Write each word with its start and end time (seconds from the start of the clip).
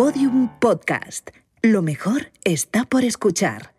Podium 0.00 0.48
Podcast. 0.60 1.28
Lo 1.60 1.82
mejor 1.82 2.32
está 2.42 2.86
por 2.86 3.04
escuchar. 3.04 3.74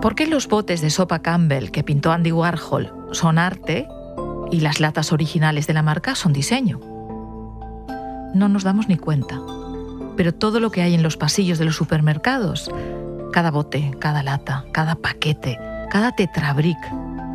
¿Por 0.00 0.14
qué 0.14 0.26
los 0.26 0.48
botes 0.48 0.80
de 0.80 0.88
sopa 0.88 1.18
Campbell 1.18 1.70
que 1.70 1.84
pintó 1.84 2.10
Andy 2.10 2.32
Warhol 2.32 2.90
son 3.12 3.36
arte 3.36 3.86
y 4.50 4.60
las 4.60 4.80
latas 4.80 5.12
originales 5.12 5.66
de 5.66 5.74
la 5.74 5.82
marca 5.82 6.14
son 6.14 6.32
diseño? 6.32 6.80
No 8.32 8.48
nos 8.48 8.64
damos 8.64 8.88
ni 8.88 8.96
cuenta. 8.96 9.38
Pero 10.16 10.32
todo 10.32 10.58
lo 10.58 10.70
que 10.70 10.80
hay 10.80 10.94
en 10.94 11.02
los 11.02 11.18
pasillos 11.18 11.58
de 11.58 11.66
los 11.66 11.76
supermercados, 11.76 12.70
cada 13.30 13.50
bote, 13.50 13.90
cada 13.98 14.22
lata, 14.22 14.64
cada 14.72 14.94
paquete, 14.94 15.58
cada 15.90 16.12
tetrabric, 16.12 16.78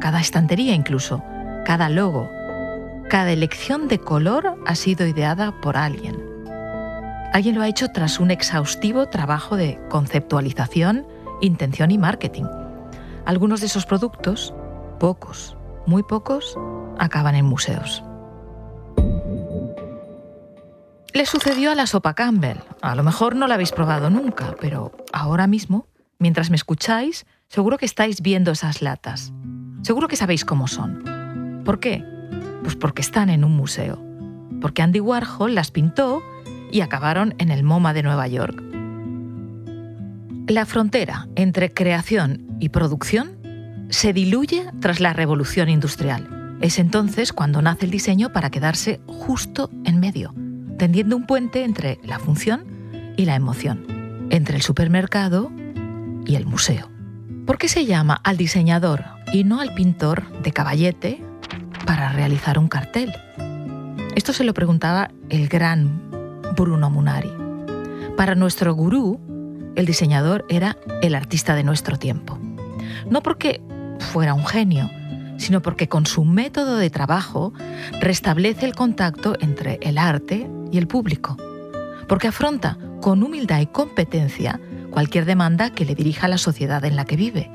cada 0.02 0.20
estantería 0.20 0.74
incluso, 0.74 1.22
cada 1.68 1.88
logo, 1.88 2.28
cada 3.12 3.32
elección 3.32 3.88
de 3.88 4.00
color 4.00 4.56
ha 4.66 4.74
sido 4.74 5.06
ideada 5.06 5.62
por 5.62 5.78
alguien. 5.78 6.27
Alguien 7.34 7.56
lo 7.56 7.62
ha 7.62 7.68
hecho 7.68 7.90
tras 7.90 8.20
un 8.20 8.32
exhaustivo 8.32 9.08
trabajo 9.08 9.56
de 9.56 9.80
conceptualización 9.90 11.06
intención 11.42 11.92
y 11.92 11.98
marketing. 11.98 12.46
Algunos 13.26 13.60
de 13.60 13.68
esos 13.68 13.86
productos, 13.86 14.54
pocos, 15.00 15.58
muy 15.86 16.04
pocos, 16.04 16.58
acaban 16.98 17.36
en 17.36 17.46
museos. 17.46 18.04
Le 21.14 21.26
sucedió 21.26 21.72
a 21.72 21.76
la 21.76 21.88
sopa 21.88 22.14
Campbell. 22.14 22.60
A 22.82 22.96
lo 22.96 23.04
mejor 23.04 23.36
no 23.36 23.48
la 23.48 23.56
habéis 23.56 23.72
probado 23.72 24.10
nunca, 24.10 24.56
pero 24.60 24.92
ahora 25.14 25.48
mismo, 25.48 25.88
mientras 26.20 26.50
me 26.50 26.56
escucháis, 26.56 27.26
seguro 27.48 27.78
que 27.78 27.86
estáis 27.86 28.22
viendo 28.22 28.52
esas 28.52 28.82
latas. 28.82 29.34
Seguro 29.82 30.08
que 30.08 30.16
sabéis 30.16 30.46
cómo 30.46 30.68
son. 30.68 31.62
¿Por 31.66 31.80
qué? 31.80 32.04
Pues 32.64 32.76
porque 32.76 33.02
están 33.02 33.30
en 33.30 33.44
un 33.44 33.56
museo. 33.56 34.04
Porque 34.62 34.82
Andy 34.82 35.00
Warhol 35.00 35.56
las 35.56 35.72
pintó 35.72 36.22
y 36.72 36.82
acabaron 36.82 37.36
en 37.38 37.52
el 37.52 37.64
MoMA 37.64 37.94
de 37.94 38.04
Nueva 38.04 38.28
York. 38.28 38.64
La 40.48 40.66
frontera 40.66 41.28
entre 41.36 41.74
creación 41.74 42.58
y 42.60 42.70
producción 42.70 43.38
se 43.90 44.14
diluye 44.14 44.66
tras 44.80 45.00
la 45.00 45.14
revolución 45.14 45.70
industrial. 45.70 46.58
Es 46.62 46.80
entonces 46.80 47.34
cuando 47.34 47.62
nace 47.62 47.86
el 47.86 47.92
diseño 47.92 48.32
para 48.32 48.50
quedarse 48.50 49.02
justo 49.08 49.70
en 49.86 50.00
medio, 50.00 50.34
tendiendo 50.78 51.16
un 51.16 51.26
puente 51.26 51.64
entre 51.64 52.00
la 52.04 52.20
función 52.20 52.66
y 53.18 53.26
la 53.26 53.36
emoción, 53.36 53.86
entre 54.30 54.56
el 54.56 54.62
supermercado 54.62 55.52
y 56.26 56.36
el 56.36 56.46
museo. 56.46 56.90
¿Por 57.46 57.58
qué 57.58 57.68
se 57.68 57.86
llama 57.86 58.20
al 58.24 58.38
diseñador 58.38 59.06
y 59.32 59.44
no 59.44 59.60
al 59.62 59.74
pintor 59.74 60.42
de 60.42 60.52
caballete 60.52 61.22
para 61.86 62.12
realizar 62.12 62.58
un 62.58 62.68
cartel? 62.68 63.14
Esto 64.16 64.34
se 64.34 64.44
lo 64.44 64.54
preguntaba 64.54 65.12
el 65.30 65.48
gran 65.48 66.07
Bruno 66.58 66.90
Munari. 66.90 67.32
Para 68.18 68.36
nuestro 68.36 68.74
gurú, 68.74 69.20
el 69.76 69.86
diseñador 69.86 70.44
era 70.50 70.76
el 71.02 71.14
artista 71.14 71.56
de 71.56 71.64
nuestro 71.64 71.98
tiempo. 71.98 72.40
No 73.10 73.22
porque 73.22 73.62
fuera 74.00 74.34
un 74.34 74.46
genio, 74.46 74.90
sino 75.38 75.62
porque 75.62 75.88
con 75.88 76.06
su 76.08 76.26
método 76.26 76.78
de 76.78 76.90
trabajo 76.90 77.54
restablece 78.02 78.66
el 78.66 78.76
contacto 78.76 79.36
entre 79.40 79.78
el 79.82 79.98
arte 79.98 80.50
y 80.72 80.80
el 80.80 80.88
público, 80.88 81.38
porque 82.08 82.28
afronta 82.28 82.78
con 83.02 83.22
humildad 83.22 83.62
y 83.62 83.68
competencia 83.68 84.60
cualquier 84.90 85.26
demanda 85.26 85.70
que 85.70 85.86
le 85.86 85.94
dirija 85.94 86.26
a 86.26 86.30
la 86.30 86.40
sociedad 86.40 86.84
en 86.86 86.96
la 86.96 87.06
que 87.06 87.16
vive, 87.16 87.52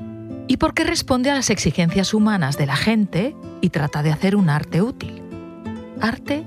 y 0.47 0.57
porque 0.57 0.85
responde 0.85 1.29
a 1.29 1.35
las 1.35 1.49
exigencias 1.49 2.13
humanas 2.13 2.57
de 2.57 2.65
la 2.65 2.77
gente 2.77 3.35
y 3.59 3.69
trata 3.69 4.01
de 4.01 4.11
hacer 4.11 4.35
un 4.35 4.49
arte 4.49 4.81
útil. 4.81 5.21
Arte 5.99 6.43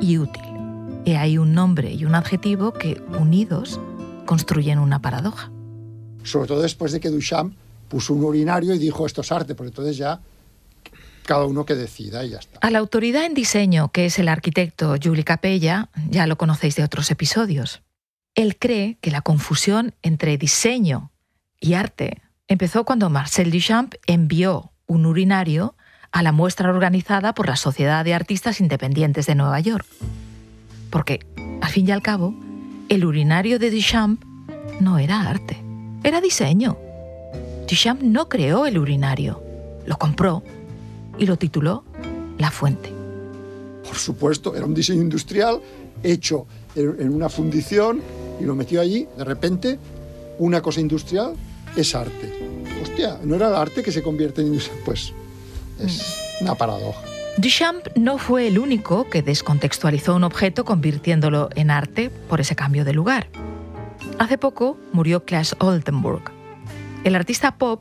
y 0.00 0.18
útil. 0.18 0.47
Y 1.04 1.12
hay 1.12 1.38
un 1.38 1.54
nombre 1.54 1.92
y 1.92 2.04
un 2.04 2.14
adjetivo 2.14 2.72
que, 2.72 3.00
unidos, 3.18 3.80
construyen 4.26 4.78
una 4.78 5.00
paradoja. 5.00 5.50
Sobre 6.22 6.48
todo 6.48 6.60
después 6.60 6.92
de 6.92 7.00
que 7.00 7.08
Duchamp 7.08 7.54
puso 7.88 8.12
un 8.12 8.24
urinario 8.24 8.74
y 8.74 8.78
dijo 8.78 9.06
esto 9.06 9.22
es 9.22 9.32
arte, 9.32 9.54
porque 9.54 9.70
entonces 9.70 9.96
ya 9.96 10.20
cada 11.24 11.44
uno 11.44 11.64
que 11.64 11.74
decida 11.74 12.24
y 12.24 12.30
ya 12.30 12.38
está. 12.38 12.58
A 12.60 12.70
la 12.70 12.78
autoridad 12.78 13.24
en 13.24 13.34
diseño, 13.34 13.88
que 13.88 14.06
es 14.06 14.18
el 14.18 14.28
arquitecto 14.28 14.96
Juli 15.02 15.24
Capella, 15.24 15.90
ya 16.10 16.26
lo 16.26 16.38
conocéis 16.38 16.76
de 16.76 16.84
otros 16.84 17.10
episodios. 17.10 17.82
Él 18.34 18.56
cree 18.58 18.98
que 19.00 19.10
la 19.10 19.20
confusión 19.20 19.94
entre 20.02 20.38
diseño 20.38 21.10
y 21.60 21.74
arte 21.74 22.22
empezó 22.46 22.84
cuando 22.84 23.10
Marcel 23.10 23.50
Duchamp 23.50 23.94
envió 24.06 24.72
un 24.86 25.06
urinario 25.06 25.74
a 26.12 26.22
la 26.22 26.32
muestra 26.32 26.70
organizada 26.70 27.34
por 27.34 27.48
la 27.48 27.56
Sociedad 27.56 28.04
de 28.04 28.14
Artistas 28.14 28.60
Independientes 28.60 29.26
de 29.26 29.34
Nueva 29.34 29.60
York. 29.60 29.86
Porque, 30.90 31.20
al 31.60 31.70
fin 31.70 31.88
y 31.88 31.90
al 31.90 32.02
cabo, 32.02 32.34
el 32.88 33.04
urinario 33.04 33.58
de 33.58 33.70
Duchamp 33.70 34.24
no 34.80 34.98
era 34.98 35.28
arte, 35.28 35.62
era 36.02 36.20
diseño. 36.20 36.78
Duchamp 37.68 38.02
no 38.02 38.28
creó 38.28 38.66
el 38.66 38.78
urinario, 38.78 39.42
lo 39.86 39.98
compró 39.98 40.42
y 41.18 41.26
lo 41.26 41.36
tituló 41.36 41.84
La 42.38 42.50
Fuente. 42.50 42.92
Por 43.84 43.96
supuesto, 43.96 44.54
era 44.54 44.64
un 44.64 44.74
diseño 44.74 45.02
industrial 45.02 45.60
hecho 46.02 46.46
en 46.74 47.12
una 47.12 47.28
fundición 47.28 48.00
y 48.40 48.44
lo 48.44 48.54
metió 48.54 48.80
allí. 48.80 49.06
De 49.16 49.24
repente, 49.24 49.78
una 50.38 50.62
cosa 50.62 50.80
industrial 50.80 51.34
es 51.76 51.94
arte. 51.94 52.62
Hostia, 52.82 53.18
¿no 53.24 53.34
era 53.34 53.48
el 53.48 53.54
arte 53.54 53.82
que 53.82 53.92
se 53.92 54.02
convierte 54.02 54.40
en 54.40 54.48
industria? 54.48 54.78
Pues 54.84 55.12
es 55.80 56.38
mm. 56.40 56.44
una 56.44 56.54
paradoja. 56.54 57.07
Duchamp 57.38 57.86
no 57.94 58.18
fue 58.18 58.48
el 58.48 58.58
único 58.58 59.08
que 59.08 59.22
descontextualizó 59.22 60.16
un 60.16 60.24
objeto 60.24 60.64
convirtiéndolo 60.64 61.50
en 61.54 61.70
arte 61.70 62.10
por 62.10 62.40
ese 62.40 62.56
cambio 62.56 62.84
de 62.84 62.92
lugar. 62.92 63.28
Hace 64.18 64.38
poco 64.38 64.76
murió 64.92 65.24
Klaas 65.24 65.54
Oldenburg. 65.60 66.32
El 67.04 67.14
artista 67.14 67.54
pop 67.54 67.80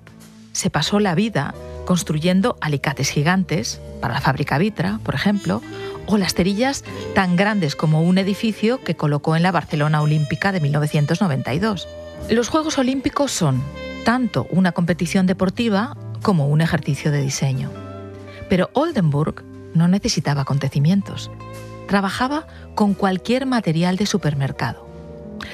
se 0.51 0.69
pasó 0.69 0.99
la 0.99 1.15
vida 1.15 1.55
construyendo 1.85 2.55
alicates 2.61 3.09
gigantes 3.09 3.81
para 3.99 4.13
la 4.13 4.21
fábrica 4.21 4.59
Vitra, 4.59 4.99
por 5.03 5.15
ejemplo, 5.15 5.63
o 6.05 6.19
las 6.19 6.35
cerillas 6.35 6.83
tan 7.15 7.35
grandes 7.35 7.75
como 7.75 8.03
un 8.03 8.19
edificio 8.19 8.83
que 8.83 8.95
colocó 8.95 9.35
en 9.35 9.41
la 9.41 9.51
Barcelona 9.51 10.03
Olímpica 10.03 10.51
de 10.51 10.59
1992. 10.59 11.87
Los 12.29 12.49
Juegos 12.49 12.77
Olímpicos 12.77 13.31
son 13.31 13.63
tanto 14.05 14.45
una 14.51 14.71
competición 14.71 15.25
deportiva 15.25 15.97
como 16.21 16.47
un 16.47 16.61
ejercicio 16.61 17.11
de 17.11 17.23
diseño. 17.23 17.86
Pero 18.49 18.69
Oldenburg 18.73 19.43
no 19.73 19.87
necesitaba 19.87 20.41
acontecimientos. 20.41 21.31
Trabajaba 21.87 22.47
con 22.75 22.93
cualquier 22.93 23.45
material 23.45 23.97
de 23.97 24.05
supermercado. 24.05 24.87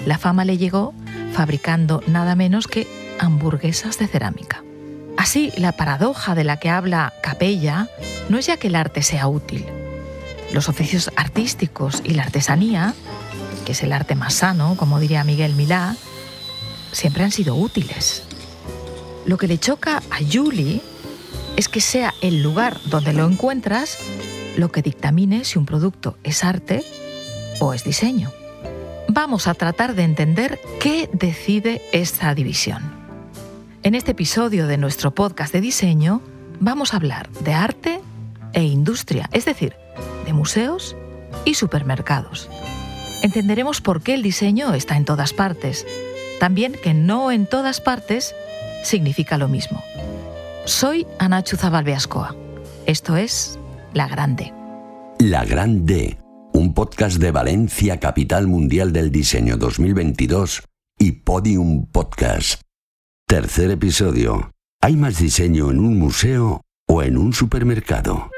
La 0.05 0.17
fama 0.17 0.45
le 0.45 0.57
llegó 0.57 0.93
fabricando 1.33 2.01
nada 2.07 2.35
menos 2.35 2.67
que 2.67 2.87
hamburguesas 3.19 3.99
de 3.99 4.07
cerámica. 4.07 4.63
Así, 5.17 5.51
la 5.57 5.71
paradoja 5.71 6.35
de 6.35 6.43
la 6.43 6.57
que 6.57 6.69
habla 6.69 7.13
Capella 7.21 7.87
no 8.29 8.37
es 8.37 8.47
ya 8.47 8.57
que 8.57 8.67
el 8.67 8.75
arte 8.75 9.03
sea 9.03 9.27
útil. 9.27 9.65
Los 10.51 10.69
oficios 10.69 11.11
artísticos 11.15 12.01
y 12.03 12.13
la 12.13 12.23
artesanía, 12.23 12.93
que 13.65 13.73
es 13.73 13.83
el 13.83 13.93
arte 13.93 14.15
más 14.15 14.35
sano, 14.35 14.75
como 14.77 14.99
diría 14.99 15.23
Miguel 15.23 15.55
Milá, 15.55 15.95
siempre 16.91 17.23
han 17.23 17.31
sido 17.31 17.55
útiles. 17.55 18.23
Lo 19.25 19.37
que 19.37 19.47
le 19.47 19.57
choca 19.57 19.97
a 20.09 20.17
Julie 20.31 20.81
es 21.55 21.69
que 21.69 21.81
sea 21.81 22.13
el 22.21 22.41
lugar 22.41 22.77
donde 22.85 23.13
lo 23.13 23.29
encuentras 23.29 23.97
lo 24.57 24.71
que 24.71 24.81
dictamine 24.81 25.43
si 25.43 25.57
un 25.57 25.65
producto 25.65 26.17
es 26.23 26.43
arte 26.43 26.83
o 27.59 27.73
es 27.73 27.83
diseño. 27.83 28.31
Vamos 29.07 29.47
a 29.47 29.53
tratar 29.53 29.95
de 29.95 30.03
entender 30.03 30.59
qué 30.79 31.09
decide 31.13 31.81
esta 31.91 32.33
división. 32.33 32.81
En 33.83 33.95
este 33.95 34.11
episodio 34.11 34.67
de 34.67 34.77
nuestro 34.77 35.13
podcast 35.13 35.53
de 35.53 35.61
diseño 35.61 36.21
vamos 36.59 36.93
a 36.93 36.97
hablar 36.97 37.29
de 37.29 37.53
arte 37.53 38.01
e 38.53 38.63
industria, 38.63 39.29
es 39.31 39.45
decir, 39.45 39.75
de 40.25 40.33
museos 40.33 40.95
y 41.45 41.55
supermercados. 41.55 42.49
Entenderemos 43.21 43.81
por 43.81 44.01
qué 44.01 44.13
el 44.13 44.23
diseño 44.23 44.73
está 44.73 44.97
en 44.97 45.05
todas 45.05 45.33
partes, 45.33 45.85
también 46.39 46.73
que 46.73 46.93
no 46.93 47.31
en 47.31 47.45
todas 47.45 47.81
partes 47.81 48.35
significa 48.83 49.37
lo 49.37 49.47
mismo. 49.47 49.83
Soy 50.65 51.05
Ana 51.19 51.43
Chuzabal 51.43 51.83
Beascoa. 51.83 52.33
Esto 52.85 53.17
es 53.17 53.59
La 53.93 54.07
Grande. 54.07 54.53
La 55.19 55.43
Grande, 55.43 56.17
un 56.53 56.73
podcast 56.73 57.17
de 57.17 57.31
Valencia, 57.31 57.99
capital 57.99 58.47
mundial 58.47 58.93
del 58.93 59.11
diseño 59.11 59.57
2022 59.57 60.63
y 60.97 61.11
Podium 61.11 61.87
Podcast. 61.87 62.61
Tercer 63.27 63.71
episodio. 63.71 64.51
¿Hay 64.81 64.95
más 64.95 65.19
diseño 65.19 65.69
en 65.69 65.79
un 65.79 65.99
museo 65.99 66.61
o 66.87 67.03
en 67.03 67.17
un 67.17 67.33
supermercado? 67.33 68.31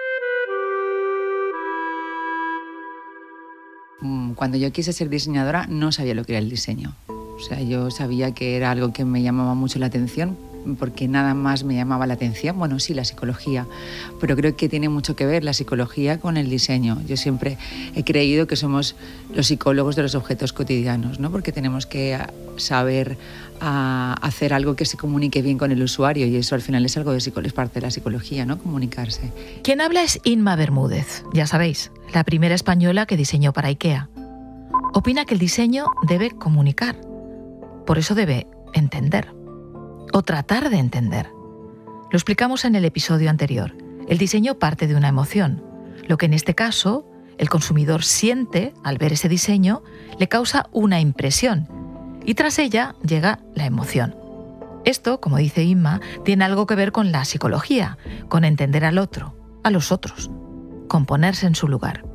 Mm, 4.01 4.33
cuando 4.33 4.57
yo 4.57 4.71
quise 4.71 4.93
ser 4.93 5.09
diseñadora 5.09 5.67
no 5.67 5.91
sabía 5.91 6.15
lo 6.15 6.23
que 6.23 6.33
era 6.33 6.39
el 6.39 6.49
diseño. 6.49 6.95
O 7.07 7.39
sea, 7.39 7.61
yo 7.61 7.91
sabía 7.91 8.33
que 8.33 8.55
era 8.55 8.71
algo 8.71 8.93
que 8.93 9.05
me 9.05 9.21
llamaba 9.21 9.53
mucho 9.53 9.77
la 9.77 9.87
atención, 9.87 10.37
porque 10.77 11.07
nada 11.07 11.33
más 11.33 11.63
me 11.63 11.75
llamaba 11.75 12.07
la 12.07 12.15
atención. 12.15 12.57
Bueno, 12.57 12.79
sí, 12.79 12.93
la 12.93 13.05
psicología, 13.05 13.67
pero 14.19 14.35
creo 14.35 14.55
que 14.55 14.67
tiene 14.69 14.89
mucho 14.89 15.15
que 15.15 15.25
ver 15.25 15.43
la 15.43 15.53
psicología 15.53 16.19
con 16.19 16.37
el 16.37 16.49
diseño. 16.49 17.01
Yo 17.07 17.17
siempre 17.17 17.57
he 17.95 18.03
creído 18.03 18.47
que 18.47 18.55
somos 18.55 18.95
los 19.33 19.47
psicólogos 19.47 19.95
de 19.95 20.03
los 20.03 20.15
objetos 20.15 20.53
cotidianos, 20.53 21.19
¿no? 21.19 21.31
porque 21.31 21.51
tenemos 21.51 21.85
que 21.85 22.17
saber 22.57 23.17
a 23.61 24.15
hacer 24.21 24.53
algo 24.53 24.75
que 24.75 24.85
se 24.85 24.97
comunique 24.97 25.41
bien 25.41 25.57
con 25.57 25.71
el 25.71 25.81
usuario 25.81 26.27
y 26.27 26.35
eso 26.35 26.55
al 26.55 26.61
final 26.61 26.85
es 26.85 26.97
algo 26.97 27.11
de 27.11 27.17
es 27.17 27.53
parte 27.53 27.75
de 27.75 27.81
la 27.81 27.91
psicología, 27.91 28.45
¿no? 28.45 28.57
Comunicarse. 28.57 29.31
Quien 29.63 29.81
habla 29.81 30.03
es 30.03 30.19
Inma 30.23 30.55
Bermúdez, 30.55 31.23
ya 31.33 31.47
sabéis, 31.47 31.91
la 32.13 32.23
primera 32.23 32.55
española 32.55 33.05
que 33.05 33.17
diseñó 33.17 33.53
para 33.53 33.69
IKEA. 33.69 34.09
Opina 34.93 35.25
que 35.25 35.33
el 35.33 35.39
diseño 35.39 35.87
debe 36.07 36.31
comunicar, 36.31 36.95
por 37.85 37.97
eso 37.97 38.15
debe 38.15 38.47
entender 38.73 39.34
o 40.15 40.23
tratar 40.23 40.69
de 40.69 40.77
entender. 40.77 41.29
Lo 42.09 42.15
explicamos 42.17 42.63
en 42.63 42.75
el 42.75 42.85
episodio 42.85 43.29
anterior. 43.29 43.75
El 44.07 44.17
diseño 44.17 44.57
parte 44.57 44.87
de 44.87 44.95
una 44.95 45.09
emoción, 45.09 45.61
lo 46.07 46.17
que 46.17 46.25
en 46.25 46.33
este 46.33 46.55
caso 46.55 47.05
el 47.37 47.49
consumidor 47.49 48.01
siente 48.01 48.73
al 48.81 48.97
ver 48.97 49.11
ese 49.11 49.27
diseño 49.27 49.83
le 50.17 50.29
causa 50.29 50.69
una 50.71 51.01
impresión 51.01 51.67
y 52.23 52.35
tras 52.35 52.59
ella 52.59 52.95
llega 53.05 53.39
la 53.55 53.65
emoción. 53.65 54.15
Esto, 54.85 55.19
como 55.19 55.35
dice 55.35 55.65
Inma, 55.65 55.99
tiene 56.23 56.45
algo 56.45 56.65
que 56.65 56.75
ver 56.75 56.93
con 56.93 57.11
la 57.11 57.25
psicología, 57.25 57.97
con 58.29 58.45
entender 58.45 58.85
al 58.85 58.99
otro, 58.99 59.35
a 59.65 59.69
los 59.69 59.91
otros, 59.91 60.31
con 60.87 61.05
ponerse 61.05 61.45
en 61.45 61.55
su 61.55 61.67
lugar. 61.67 62.05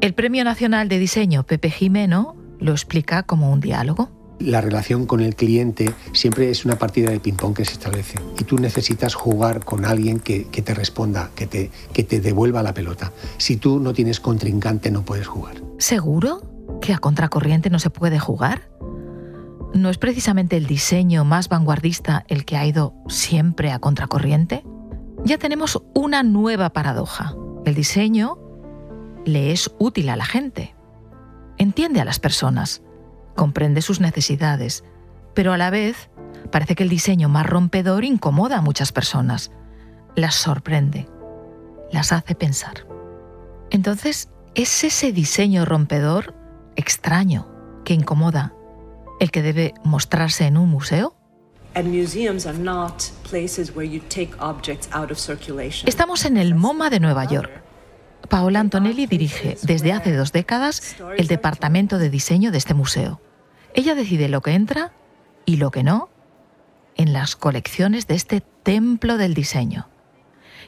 El 0.00 0.14
Premio 0.14 0.42
Nacional 0.42 0.88
de 0.88 0.98
Diseño 0.98 1.44
Pepe 1.44 1.70
Jimeno 1.70 2.34
lo 2.58 2.72
explica 2.72 3.22
como 3.22 3.52
un 3.52 3.60
diálogo. 3.60 4.23
La 4.40 4.60
relación 4.60 5.06
con 5.06 5.20
el 5.20 5.36
cliente 5.36 5.94
siempre 6.12 6.50
es 6.50 6.64
una 6.64 6.76
partida 6.76 7.10
de 7.10 7.20
ping-pong 7.20 7.54
que 7.54 7.64
se 7.64 7.72
establece 7.72 8.18
y 8.38 8.44
tú 8.44 8.58
necesitas 8.58 9.14
jugar 9.14 9.64
con 9.64 9.84
alguien 9.84 10.20
que, 10.20 10.44
te 10.44 10.74
responda, 10.74 11.30
que 11.34 11.46
te, 11.46 11.70
que 11.92 12.02
te 12.02 12.20
devuelva 12.20 12.62
la 12.62 12.74
pelota. 12.74 13.12
Si 13.38 13.56
tú 13.56 13.80
no 13.80 13.92
tienes 13.92 14.20
contrincante 14.20 14.90
no 14.90 15.02
puedes 15.02 15.26
jugar. 15.26 15.62
¿Seguro 15.78 16.42
que 16.80 16.92
a 16.92 16.98
contracorriente 16.98 17.70
no 17.70 17.78
se 17.78 17.90
puede 17.90 18.18
jugar? 18.18 18.68
¿No 19.74 19.90
es 19.90 19.98
precisamente 19.98 20.56
el 20.56 20.66
diseño 20.66 21.24
más 21.24 21.48
vanguardista 21.48 22.24
el 22.28 22.44
que 22.44 22.56
ha 22.56 22.64
ido 22.64 22.94
siempre 23.08 23.72
a 23.72 23.80
contracorriente? 23.80 24.62
Ya 25.24 25.36
tenemos 25.38 25.82
una 25.94 26.22
nueva 26.22 26.72
paradoja. 26.72 27.34
El 27.64 27.74
diseño 27.74 28.38
le 29.24 29.50
es 29.50 29.74
útil 29.78 30.10
a 30.10 30.16
la 30.16 30.24
gente. 30.24 30.76
Entiende 31.56 32.00
a 32.00 32.04
las 32.04 32.20
personas, 32.20 32.83
comprende 33.34 33.82
sus 33.82 34.00
necesidades, 34.00 34.84
pero 35.34 35.52
a 35.52 35.58
la 35.58 35.70
vez 35.70 36.10
parece 36.50 36.74
que 36.74 36.82
el 36.82 36.88
diseño 36.88 37.28
más 37.28 37.46
rompedor 37.46 38.04
incomoda 38.04 38.58
a 38.58 38.62
muchas 38.62 38.92
personas, 38.92 39.50
las 40.14 40.34
sorprende, 40.34 41.08
las 41.92 42.12
hace 42.12 42.34
pensar. 42.34 42.86
Entonces, 43.70 44.28
¿es 44.54 44.84
ese 44.84 45.12
diseño 45.12 45.64
rompedor 45.64 46.34
extraño 46.76 47.48
que 47.84 47.94
incomoda 47.94 48.54
el 49.20 49.30
que 49.30 49.42
debe 49.42 49.74
mostrarse 49.82 50.46
en 50.46 50.56
un 50.56 50.68
museo? 50.68 51.16
Estamos 55.88 56.24
en 56.24 56.36
el 56.36 56.54
MoMA 56.54 56.88
de 56.90 57.00
Nueva 57.00 57.24
York. 57.24 57.63
Paola 58.28 58.60
Antonelli 58.60 59.06
dirige 59.06 59.56
desde 59.62 59.92
hace 59.92 60.14
dos 60.14 60.32
décadas 60.32 60.96
el 61.16 61.26
departamento 61.26 61.98
de 61.98 62.10
diseño 62.10 62.50
de 62.50 62.58
este 62.58 62.74
museo. 62.74 63.20
Ella 63.74 63.94
decide 63.94 64.28
lo 64.28 64.40
que 64.40 64.52
entra 64.52 64.92
y 65.44 65.56
lo 65.56 65.70
que 65.70 65.82
no 65.82 66.08
en 66.96 67.12
las 67.12 67.36
colecciones 67.36 68.06
de 68.06 68.14
este 68.14 68.40
templo 68.40 69.16
del 69.18 69.34
diseño. 69.34 69.88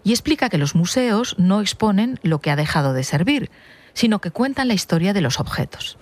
Y 0.03 0.11
explica 0.11 0.49
que 0.49 0.59
los 0.59 0.75
museos 0.75 1.37
no 1.39 1.61
exponen 1.61 2.19
lo 2.23 2.41
que 2.41 2.51
ha 2.51 2.57
dejado 2.57 2.93
de 2.93 3.05
servir, 3.05 3.51
sino 3.97 4.21
que 4.21 4.31
cuentan 4.31 4.69
la 4.69 4.75
historia 4.75 5.15
de 5.15 5.23
los 5.23 5.41
objetos. 5.41 5.97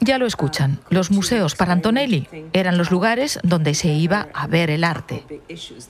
Ya 0.00 0.16
lo 0.16 0.26
escuchan, 0.26 0.80
los 0.88 1.10
museos 1.10 1.54
para 1.54 1.74
Antonelli 1.74 2.26
eran 2.54 2.78
los 2.78 2.90
lugares 2.90 3.38
donde 3.42 3.74
se 3.74 3.88
iba 3.88 4.28
a 4.32 4.46
ver 4.46 4.70
el 4.70 4.82
arte. 4.82 5.42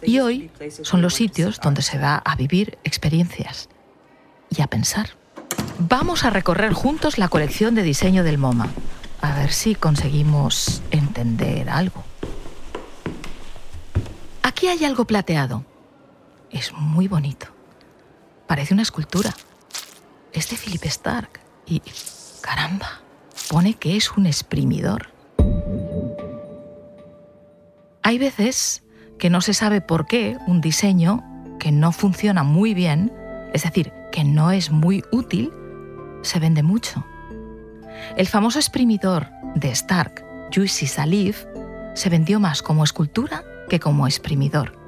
Y 0.03 0.19
hoy 0.19 0.51
son 0.83 1.01
los 1.01 1.15
sitios 1.15 1.61
donde 1.61 1.83
se 1.83 1.97
va 1.97 2.17
a 2.17 2.35
vivir 2.35 2.77
experiencias 2.83 3.69
y 4.51 4.63
a 4.63 4.67
pensar. 4.67 5.11
Vamos 5.79 6.25
a 6.25 6.31
recorrer 6.31 6.73
juntos 6.73 7.17
la 7.17 7.29
colección 7.29 7.77
de 7.77 7.85
diseño 7.85 8.25
del 8.25 8.39
MoMA, 8.39 8.69
a 9.21 9.33
ver 9.37 9.53
si 9.53 9.77
conseguimos 9.77 10.83
entender 10.91 11.71
algo. 11.71 12.03
Aquí 14.43 14.67
hay 14.67 14.85
algo 14.85 15.05
plateado. 15.05 15.65
Es 16.51 16.73
muy 16.73 17.07
bonito. 17.07 17.56
Parece 18.47 18.75
una 18.75 18.83
escultura. 18.83 19.35
Es 20.33 20.51
de 20.51 20.57
Philip 20.57 20.85
Stark. 20.85 21.41
Y, 21.67 21.83
caramba, 22.41 23.01
pone 23.51 23.75
que 23.75 23.97
es 23.97 24.13
un 24.13 24.27
exprimidor. 24.27 25.09
Hay 28.03 28.19
veces 28.19 28.85
que 29.19 29.31
no 29.31 29.41
se 29.41 29.53
sabe 29.53 29.81
por 29.81 30.07
qué 30.07 30.37
un 30.47 30.61
diseño 30.61 31.25
que 31.59 31.73
no 31.73 31.91
funciona 31.91 32.45
muy 32.45 32.73
bien, 32.73 33.13
es 33.53 33.65
decir, 33.65 33.93
que 34.13 34.23
no 34.23 34.53
es 34.53 34.71
muy 34.71 35.03
útil, 35.11 35.51
se 36.23 36.39
vende 36.39 36.63
mucho. 36.63 37.05
El 38.17 38.29
famoso 38.29 38.61
exprimidor 38.61 39.29
de 39.57 39.71
Stark, 39.71 40.25
Juicy 40.55 40.87
Salif, 40.87 41.47
se 41.95 42.11
vendió 42.11 42.39
más 42.39 42.63
como 42.63 42.85
escultura 42.85 43.43
que 43.69 43.81
como 43.81 44.07
exprimidor 44.07 44.86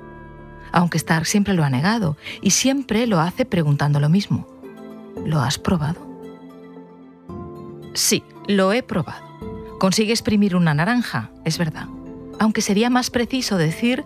aunque 0.73 0.99
Stark 0.99 1.27
siempre 1.27 1.55
lo 1.55 1.65
ha 1.65 1.71
negado 1.71 2.17
y 2.43 2.51
siempre 2.51 3.07
lo 3.07 3.21
hace 3.21 3.45
preguntando 3.45 4.01
lo 4.01 4.09
mismo. 4.09 4.47
¿Lo 5.25 5.41
has 5.41 5.59
probado? 5.59 6.07
Sí, 7.95 8.23
lo 8.47 8.73
he 8.73 8.83
probado. 8.83 9.27
Consigue 9.79 10.13
exprimir 10.13 10.57
una 10.57 10.75
naranja, 10.75 11.31
es 11.45 11.59
verdad, 11.59 11.87
aunque 12.39 12.63
sería 12.63 12.91
más 12.91 13.11
preciso 13.11 13.57
decir 13.57 14.05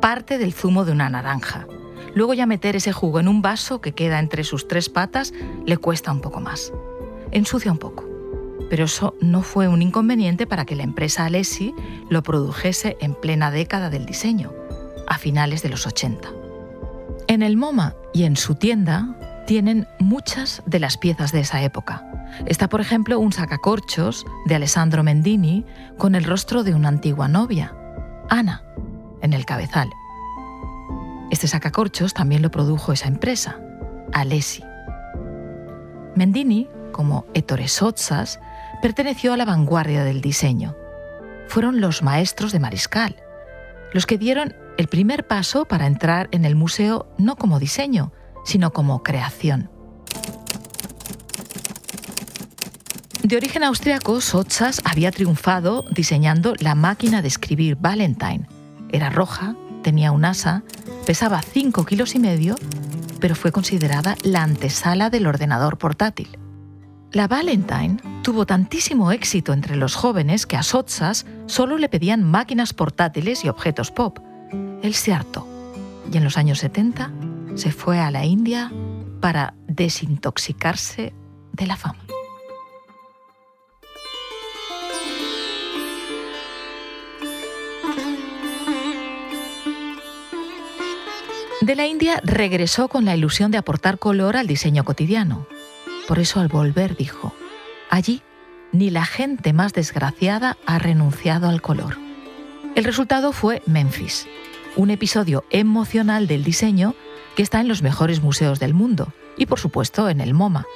parte 0.00 0.38
del 0.38 0.52
zumo 0.52 0.84
de 0.84 0.92
una 0.92 1.08
naranja. 1.08 1.66
Luego 2.14 2.34
ya 2.34 2.46
meter 2.46 2.76
ese 2.76 2.92
jugo 2.92 3.20
en 3.20 3.28
un 3.28 3.42
vaso 3.42 3.80
que 3.80 3.92
queda 3.92 4.18
entre 4.18 4.44
sus 4.44 4.68
tres 4.68 4.88
patas 4.88 5.32
le 5.66 5.76
cuesta 5.76 6.12
un 6.12 6.20
poco 6.20 6.40
más. 6.40 6.72
Ensucia 7.30 7.72
un 7.72 7.78
poco. 7.78 8.04
Pero 8.70 8.84
eso 8.84 9.14
no 9.20 9.42
fue 9.42 9.68
un 9.68 9.82
inconveniente 9.82 10.46
para 10.46 10.64
que 10.64 10.76
la 10.76 10.82
empresa 10.82 11.24
Alessi 11.24 11.74
lo 12.08 12.22
produjese 12.22 12.96
en 13.00 13.14
plena 13.14 13.50
década 13.50 13.90
del 13.90 14.06
diseño 14.06 14.52
a 15.06 15.18
finales 15.18 15.62
de 15.62 15.68
los 15.68 15.86
80. 15.86 16.28
En 17.28 17.42
el 17.42 17.56
MoMA 17.56 17.94
y 18.12 18.24
en 18.24 18.36
su 18.36 18.54
tienda 18.54 19.16
tienen 19.46 19.86
muchas 19.98 20.62
de 20.66 20.80
las 20.80 20.96
piezas 20.96 21.32
de 21.32 21.40
esa 21.40 21.62
época. 21.62 22.04
Está, 22.46 22.68
por 22.68 22.80
ejemplo, 22.80 23.18
un 23.18 23.32
sacacorchos 23.32 24.26
de 24.46 24.56
Alessandro 24.56 25.02
Mendini 25.02 25.64
con 25.96 26.14
el 26.14 26.24
rostro 26.24 26.64
de 26.64 26.74
una 26.74 26.88
antigua 26.88 27.28
novia, 27.28 27.74
Ana, 28.28 28.62
en 29.22 29.32
el 29.32 29.44
cabezal. 29.44 29.88
Este 31.30 31.48
sacacorchos 31.48 32.14
también 32.14 32.42
lo 32.42 32.50
produjo 32.50 32.92
esa 32.92 33.08
empresa, 33.08 33.58
Alessi. 34.12 34.62
Mendini, 36.14 36.68
como 36.92 37.26
Ettore 37.34 37.68
Sozzas, 37.68 38.40
perteneció 38.82 39.32
a 39.32 39.36
la 39.36 39.44
vanguardia 39.44 40.04
del 40.04 40.20
diseño. 40.20 40.74
Fueron 41.48 41.80
los 41.80 42.02
maestros 42.02 42.52
de 42.52 42.60
Mariscal, 42.60 43.16
los 43.92 44.06
que 44.06 44.18
dieron 44.18 44.54
el 44.76 44.88
primer 44.88 45.26
paso 45.26 45.64
para 45.64 45.86
entrar 45.86 46.28
en 46.32 46.44
el 46.44 46.54
museo 46.54 47.08
no 47.18 47.36
como 47.36 47.58
diseño, 47.58 48.12
sino 48.44 48.72
como 48.72 49.02
creación. 49.02 49.70
De 53.22 53.36
origen 53.36 53.64
austriaco, 53.64 54.20
Sotzas 54.20 54.80
había 54.84 55.10
triunfado 55.10 55.84
diseñando 55.90 56.54
la 56.60 56.76
máquina 56.76 57.22
de 57.22 57.28
escribir 57.28 57.76
Valentine. 57.76 58.46
Era 58.92 59.10
roja, 59.10 59.56
tenía 59.82 60.12
un 60.12 60.24
asa, 60.24 60.62
pesaba 61.06 61.42
5 61.42 61.84
kilos 61.86 62.14
y 62.14 62.20
medio, 62.20 62.54
pero 63.18 63.34
fue 63.34 63.50
considerada 63.50 64.16
la 64.22 64.44
antesala 64.44 65.10
del 65.10 65.26
ordenador 65.26 65.76
portátil. 65.76 66.38
La 67.10 67.26
Valentine 67.26 67.96
tuvo 68.22 68.46
tantísimo 68.46 69.10
éxito 69.10 69.52
entre 69.52 69.74
los 69.74 69.96
jóvenes 69.96 70.46
que 70.46 70.56
a 70.56 70.62
Sotzas 70.62 71.26
solo 71.46 71.78
le 71.78 71.88
pedían 71.88 72.22
máquinas 72.22 72.74
portátiles 72.74 73.44
y 73.44 73.48
objetos 73.48 73.90
pop. 73.90 74.18
Él 74.82 74.94
se 74.94 75.12
hartó 75.12 75.46
y 76.12 76.16
en 76.16 76.24
los 76.24 76.36
años 76.36 76.58
70 76.58 77.10
se 77.54 77.72
fue 77.72 77.98
a 77.98 78.10
la 78.10 78.24
India 78.24 78.70
para 79.20 79.54
desintoxicarse 79.66 81.12
de 81.52 81.66
la 81.66 81.76
fama. 81.76 82.06
De 91.66 91.74
la 91.74 91.86
India 91.86 92.20
regresó 92.22 92.86
con 92.86 93.04
la 93.04 93.16
ilusión 93.16 93.50
de 93.50 93.58
aportar 93.58 93.98
color 93.98 94.36
al 94.36 94.46
diseño 94.46 94.84
cotidiano. 94.84 95.48
Por 96.06 96.20
eso 96.20 96.38
al 96.38 96.46
volver 96.46 96.96
dijo, 96.96 97.34
allí 97.90 98.22
ni 98.70 98.90
la 98.90 99.04
gente 99.04 99.52
más 99.52 99.72
desgraciada 99.72 100.58
ha 100.64 100.78
renunciado 100.78 101.48
al 101.48 101.62
color. 101.62 101.98
El 102.76 102.84
resultado 102.84 103.32
fue 103.32 103.62
Memphis, 103.66 104.28
un 104.76 104.90
episodio 104.90 105.44
emocional 105.50 106.26
del 106.26 106.44
diseño 106.44 106.94
que 107.34 107.42
está 107.42 107.60
en 107.60 107.68
los 107.68 107.82
mejores 107.82 108.20
museos 108.20 108.60
del 108.60 108.74
mundo 108.74 109.12
y 109.36 109.46
por 109.46 109.58
supuesto 109.58 110.08
en 110.08 110.20
el 110.20 110.34
MoMA, 110.34 110.66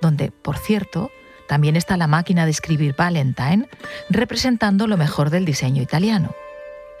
donde, 0.00 0.30
por 0.30 0.58
cierto, 0.58 1.10
también 1.48 1.76
está 1.76 1.96
la 1.96 2.06
máquina 2.06 2.44
de 2.44 2.50
escribir 2.50 2.94
Valentine 2.96 3.68
representando 4.10 4.86
lo 4.86 4.96
mejor 4.96 5.30
del 5.30 5.44
diseño 5.44 5.82
italiano. 5.82 6.34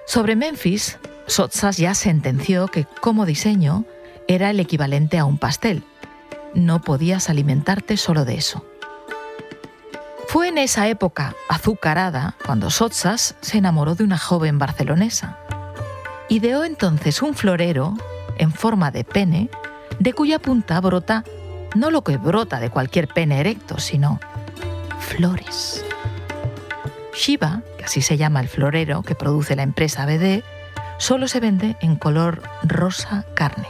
Sobre 0.06 0.36
Memphis, 0.36 0.98
Sotsas 1.26 1.76
ya 1.78 1.94
sentenció 1.94 2.68
que 2.68 2.86
como 3.00 3.26
diseño 3.26 3.84
era 4.28 4.50
el 4.50 4.60
equivalente 4.60 5.18
a 5.18 5.24
un 5.24 5.38
pastel. 5.38 5.82
No 6.54 6.82
podías 6.82 7.30
alimentarte 7.30 7.96
solo 7.96 8.24
de 8.24 8.36
eso. 8.36 8.64
Fue 10.28 10.48
en 10.48 10.58
esa 10.58 10.88
época 10.88 11.34
azucarada 11.48 12.36
cuando 12.44 12.70
Sotsas 12.70 13.36
se 13.40 13.58
enamoró 13.58 13.94
de 13.94 14.04
una 14.04 14.18
joven 14.18 14.58
barcelonesa. 14.58 15.38
Ideó 16.28 16.64
entonces 16.64 17.22
un 17.22 17.34
florero 17.34 17.94
en 18.38 18.52
forma 18.52 18.90
de 18.90 19.04
pene, 19.04 19.50
de 19.98 20.12
cuya 20.12 20.38
punta 20.38 20.80
brota 20.80 21.24
no 21.74 21.90
lo 21.90 22.02
que 22.02 22.16
brota 22.16 22.60
de 22.60 22.70
cualquier 22.70 23.08
pene 23.08 23.40
erecto, 23.40 23.78
sino 23.78 24.20
flores. 25.00 25.84
Shiva, 27.14 27.62
que 27.78 27.84
así 27.84 28.00
se 28.00 28.16
llama 28.16 28.40
el 28.40 28.48
florero 28.48 29.02
que 29.02 29.14
produce 29.14 29.54
la 29.56 29.62
empresa 29.62 30.06
BD, 30.06 30.42
solo 30.98 31.28
se 31.28 31.40
vende 31.40 31.76
en 31.80 31.96
color 31.96 32.42
rosa 32.62 33.24
carne. 33.34 33.68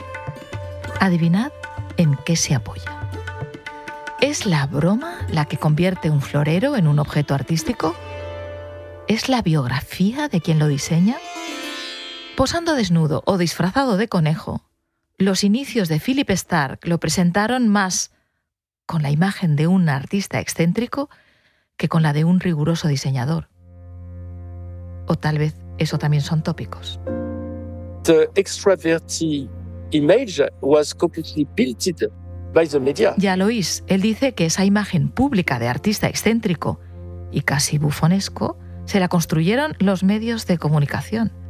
Adivinad 1.00 1.52
en 1.96 2.16
qué 2.24 2.36
se 2.36 2.54
apoya. 2.54 2.90
¿Es 4.20 4.46
la 4.46 4.66
broma 4.66 5.18
la 5.28 5.44
que 5.44 5.58
convierte 5.58 6.08
un 6.08 6.22
florero 6.22 6.76
en 6.76 6.86
un 6.86 6.98
objeto 6.98 7.34
artístico? 7.34 7.94
¿Es 9.06 9.28
la 9.28 9.42
biografía 9.42 10.28
de 10.28 10.40
quien 10.40 10.58
lo 10.58 10.68
diseña? 10.68 11.16
Posando 12.36 12.74
desnudo 12.74 13.22
o 13.26 13.38
disfrazado 13.38 13.96
de 13.96 14.08
conejo, 14.08 14.64
los 15.18 15.44
inicios 15.44 15.88
de 15.88 16.00
Philip 16.00 16.28
Stark 16.30 16.80
lo 16.82 16.98
presentaron 16.98 17.68
más 17.68 18.10
con 18.86 19.02
la 19.02 19.12
imagen 19.12 19.54
de 19.54 19.68
un 19.68 19.88
artista 19.88 20.40
excéntrico 20.40 21.08
que 21.76 21.88
con 21.88 22.02
la 22.02 22.12
de 22.12 22.24
un 22.24 22.40
riguroso 22.40 22.88
diseñador. 22.88 23.48
O 25.06 25.14
tal 25.14 25.38
vez 25.38 25.54
eso 25.78 25.98
también 25.98 26.22
son 26.22 26.42
tópicos. 26.42 26.98
Ya 33.16 33.36
lo 33.36 33.46
oís, 33.46 33.84
él 33.86 34.00
dice 34.00 34.34
que 34.34 34.46
esa 34.46 34.64
imagen 34.64 35.08
pública 35.08 35.60
de 35.60 35.68
artista 35.68 36.08
excéntrico 36.08 36.80
y 37.30 37.42
casi 37.42 37.78
bufonesco 37.78 38.58
se 38.86 38.98
la 38.98 39.06
construyeron 39.06 39.76
los 39.78 40.02
medios 40.02 40.48
de 40.48 40.58
comunicación. 40.58 41.43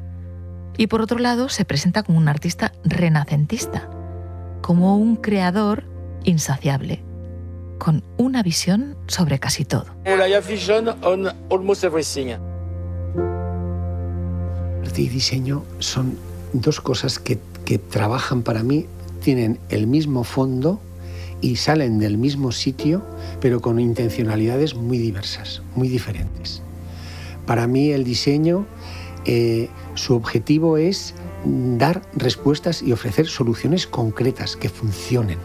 Y 0.77 0.89
por 0.89 1.01
otro 1.01 1.19
lado, 1.19 1.49
se 1.49 1.65
presenta 1.65 2.03
como 2.03 2.19
un 2.19 2.29
artista 2.29 2.73
renacentista, 2.85 3.89
como 4.61 4.97
un 4.97 5.17
creador 5.17 5.85
insaciable, 6.25 7.03
con 7.79 8.03
una 8.17 8.43
visión 8.43 8.97
sobre 9.07 9.39
casi 9.39 9.65
todo. 9.65 9.87
Arte 14.85 15.03
y 15.03 15.09
diseño 15.09 15.65
son 15.79 16.19
dos 16.53 16.81
cosas 16.81 17.19
que, 17.19 17.39
que 17.65 17.79
trabajan 17.79 18.43
para 18.43 18.63
mí, 18.63 18.87
tienen 19.23 19.59
el 19.69 19.87
mismo 19.87 20.25
fondo 20.25 20.81
y 21.41 21.57
salen 21.57 21.99
del 21.99 22.19
mismo 22.19 22.53
sitio, 22.53 23.05
pero 23.41 23.61
con 23.61 23.79
intencionalidades 23.79 24.75
muy 24.75 24.99
diversas, 24.99 25.63
muy 25.77 25.89
diferentes. 25.89 26.63
Para 27.47 27.67
mí 27.67 27.91
el 27.91 28.05
diseño, 28.05 28.67
eh, 29.25 29.69
su 29.95 30.15
objetivo 30.15 30.77
es 30.77 31.15
dar 31.45 32.03
respuestas 32.15 32.83
y 32.83 32.93
ofrecer 32.93 33.27
soluciones 33.27 33.87
concretas 33.87 34.57
que 34.57 34.69
funcionen. 34.69 35.39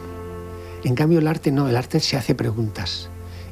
En 0.83 0.95
cambio 0.95 1.19
el 1.19 1.27
arte 1.27 1.51
no, 1.51 1.67
el 1.67 1.75
arte 1.75 1.99
se 1.99 2.17
hace 2.17 2.35
preguntas 2.35 3.09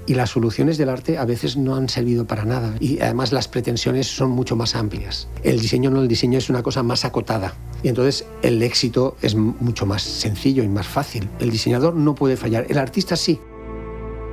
y 0.07 0.15
las 0.15 0.29
soluciones 0.31 0.77
del 0.77 0.89
arte 0.89 1.17
a 1.17 1.25
veces 1.25 1.57
no 1.57 1.75
han 1.75 1.89
servido 1.89 2.25
para 2.25 2.45
nada 2.45 2.73
y 2.79 2.99
además 3.01 3.33
las 3.33 3.47
pretensiones 3.47 4.07
son 4.07 4.31
mucho 4.31 4.55
más 4.55 4.75
amplias. 4.75 5.27
El 5.43 5.59
diseño 5.59 5.91
no, 5.91 6.01
el 6.01 6.07
diseño 6.07 6.37
es 6.39 6.49
una 6.49 6.63
cosa 6.63 6.81
más 6.81 7.05
acotada 7.05 7.53
y 7.83 7.89
entonces 7.89 8.25
el 8.41 8.63
éxito 8.63 9.17
es 9.21 9.35
mucho 9.35 9.85
más 9.85 10.01
sencillo 10.01 10.63
y 10.63 10.69
más 10.69 10.87
fácil. 10.87 11.29
El 11.39 11.51
diseñador 11.51 11.95
no 11.95 12.15
puede 12.15 12.37
fallar, 12.37 12.65
el 12.69 12.77
artista 12.77 13.15
sí. 13.15 13.39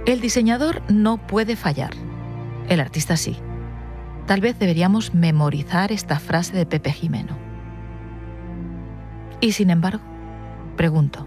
El 0.06 0.20
diseñador 0.20 0.82
no 0.88 1.26
puede 1.26 1.56
fallar, 1.56 1.94
el 2.68 2.80
artista 2.80 3.16
sí. 3.16 3.36
Tal 4.26 4.40
vez 4.40 4.58
deberíamos 4.58 5.14
memorizar 5.14 5.92
esta 5.92 6.18
frase 6.18 6.56
de 6.56 6.66
Pepe 6.66 6.92
Jimeno. 6.92 7.36
Y 9.40 9.52
sin 9.52 9.68
embargo, 9.70 10.02
pregunto, 10.76 11.26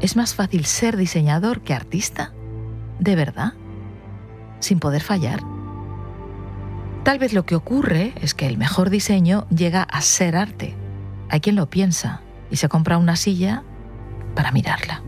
¿es 0.00 0.16
más 0.16 0.34
fácil 0.34 0.64
ser 0.64 0.96
diseñador 0.96 1.60
que 1.60 1.74
artista? 1.74 2.32
¿De 2.98 3.16
verdad? 3.16 3.52
¿Sin 4.60 4.80
poder 4.80 5.02
fallar? 5.02 5.40
Tal 7.04 7.18
vez 7.18 7.32
lo 7.32 7.44
que 7.44 7.54
ocurre 7.54 8.14
es 8.20 8.34
que 8.34 8.46
el 8.46 8.56
mejor 8.56 8.88
diseño 8.88 9.46
llega 9.48 9.82
a 9.82 10.00
ser 10.00 10.36
arte. 10.36 10.74
Hay 11.28 11.40
quien 11.40 11.56
lo 11.56 11.68
piensa 11.68 12.22
y 12.50 12.56
se 12.56 12.68
compra 12.68 12.98
una 12.98 13.16
silla 13.16 13.62
para 14.34 14.52
mirarla. 14.52 15.02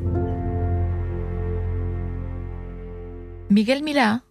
Miguel 3.48 3.82
Milá, 3.82 4.24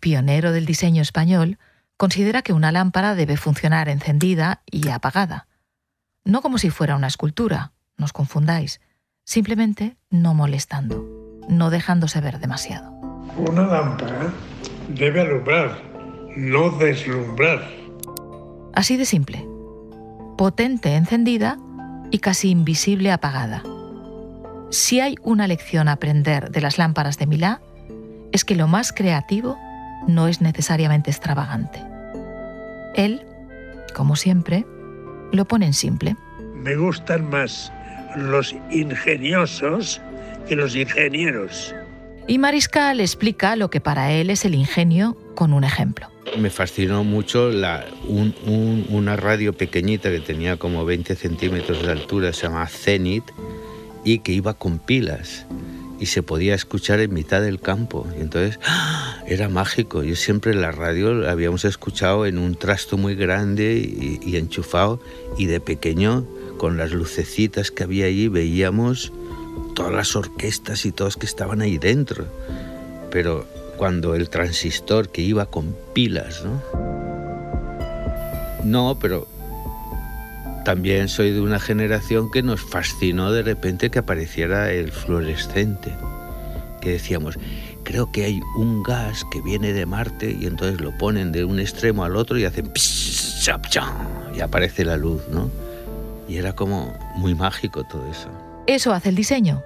pionero 0.00 0.52
del 0.52 0.66
diseño 0.66 1.00
español, 1.00 1.58
considera 2.02 2.42
que 2.42 2.52
una 2.52 2.72
lámpara 2.72 3.14
debe 3.14 3.36
funcionar 3.36 3.88
encendida 3.88 4.62
y 4.68 4.88
apagada. 4.88 5.46
No 6.24 6.42
como 6.42 6.58
si 6.58 6.68
fuera 6.68 6.96
una 6.96 7.06
escultura, 7.06 7.74
no 7.96 8.06
os 8.06 8.12
confundáis, 8.12 8.80
simplemente 9.24 9.96
no 10.10 10.34
molestando, 10.34 11.06
no 11.48 11.70
dejándose 11.70 12.20
ver 12.20 12.40
demasiado. 12.40 12.90
Una 13.36 13.68
lámpara 13.68 14.32
debe 14.88 15.20
alumbrar, 15.20 15.80
no 16.34 16.70
deslumbrar. 16.70 17.70
Así 18.74 18.96
de 18.96 19.04
simple. 19.04 19.46
Potente 20.36 20.96
encendida 20.96 21.56
y 22.10 22.18
casi 22.18 22.50
invisible 22.50 23.12
apagada. 23.12 23.62
Si 24.72 24.98
hay 24.98 25.14
una 25.22 25.46
lección 25.46 25.86
a 25.86 25.92
aprender 25.92 26.50
de 26.50 26.62
las 26.62 26.78
lámparas 26.78 27.16
de 27.16 27.28
Milá, 27.28 27.60
es 28.32 28.44
que 28.44 28.56
lo 28.56 28.66
más 28.66 28.92
creativo 28.92 29.56
no 30.08 30.26
es 30.26 30.40
necesariamente 30.40 31.12
extravagante. 31.12 31.91
Él, 32.94 33.22
como 33.94 34.16
siempre, 34.16 34.64
lo 35.32 35.44
pone 35.46 35.66
en 35.66 35.74
simple. 35.74 36.16
Me 36.54 36.76
gustan 36.76 37.28
más 37.30 37.72
los 38.16 38.54
ingeniosos 38.70 40.00
que 40.48 40.56
los 40.56 40.76
ingenieros. 40.76 41.74
Y 42.26 42.38
Mariscal 42.38 43.00
explica 43.00 43.56
lo 43.56 43.70
que 43.70 43.80
para 43.80 44.12
él 44.12 44.30
es 44.30 44.44
el 44.44 44.54
ingenio 44.54 45.16
con 45.34 45.52
un 45.52 45.64
ejemplo. 45.64 46.08
Me 46.38 46.50
fascinó 46.50 47.04
mucho 47.04 47.50
la, 47.50 47.84
una 48.06 49.16
radio 49.16 49.52
pequeñita 49.52 50.10
que 50.10 50.20
tenía 50.20 50.56
como 50.56 50.84
20 50.84 51.16
centímetros 51.16 51.82
de 51.82 51.90
altura, 51.90 52.32
se 52.32 52.42
llama 52.46 52.66
Zenith, 52.68 53.24
y 54.04 54.20
que 54.20 54.32
iba 54.32 54.54
con 54.54 54.78
pilas 54.78 55.46
y 56.02 56.06
se 56.06 56.24
podía 56.24 56.56
escuchar 56.56 56.98
en 56.98 57.14
mitad 57.14 57.40
del 57.40 57.60
campo. 57.60 58.08
Y 58.18 58.22
entonces 58.22 58.58
¡ah! 58.66 59.22
era 59.24 59.48
mágico. 59.48 60.02
Yo 60.02 60.16
siempre 60.16 60.52
la 60.52 60.72
radio 60.72 61.14
la 61.14 61.30
habíamos 61.30 61.64
escuchado 61.64 62.26
en 62.26 62.38
un 62.38 62.56
trasto 62.56 62.96
muy 62.96 63.14
grande 63.14 64.18
y, 64.20 64.36
enchufado 64.36 65.00
y 65.38 65.46
de 65.46 65.60
pequeño 65.60 66.26
con 66.58 66.76
las 66.76 66.90
lucecitas 66.90 67.70
que 67.70 67.84
había 67.84 68.06
allí 68.06 68.26
veíamos 68.26 69.12
todas 69.76 69.92
las 69.92 70.16
orquestas 70.16 70.86
y 70.86 70.90
todos 70.90 71.16
que 71.16 71.26
estaban 71.26 71.62
ahí 71.62 71.78
dentro. 71.78 72.26
Pero 73.12 73.46
cuando 73.76 74.16
el 74.16 74.28
transistor 74.28 75.08
que 75.08 75.22
iba 75.22 75.46
con 75.46 75.76
pilas, 75.94 76.42
¿no? 76.44 76.60
No, 78.64 78.98
pero 79.00 79.28
también 80.64 81.08
soy 81.08 81.32
de 81.32 81.40
una 81.40 81.58
generación 81.58 82.30
que 82.30 82.42
nos 82.42 82.60
fascinó 82.60 83.32
de 83.32 83.42
repente 83.42 83.90
que 83.90 83.98
apareciera 83.98 84.70
el 84.70 84.92
fluorescente, 84.92 85.92
que 86.80 86.90
decíamos, 86.90 87.38
creo 87.84 88.10
que 88.12 88.24
hay 88.24 88.40
un 88.56 88.82
gas 88.82 89.24
que 89.30 89.40
viene 89.40 89.72
de 89.72 89.86
Marte 89.86 90.36
y 90.38 90.46
entonces 90.46 90.80
lo 90.80 90.96
ponen 90.98 91.32
de 91.32 91.44
un 91.44 91.58
extremo 91.60 92.04
al 92.04 92.16
otro 92.16 92.38
y 92.38 92.44
hacen 92.44 92.72
y 94.34 94.40
aparece 94.40 94.84
la 94.84 94.96
luz, 94.96 95.22
¿no? 95.28 95.50
Y 96.28 96.36
era 96.36 96.54
como 96.54 96.96
muy 97.16 97.34
mágico 97.34 97.84
todo 97.84 98.08
eso. 98.10 98.28
Eso 98.66 98.92
hace 98.92 99.08
el 99.08 99.16
diseño, 99.16 99.62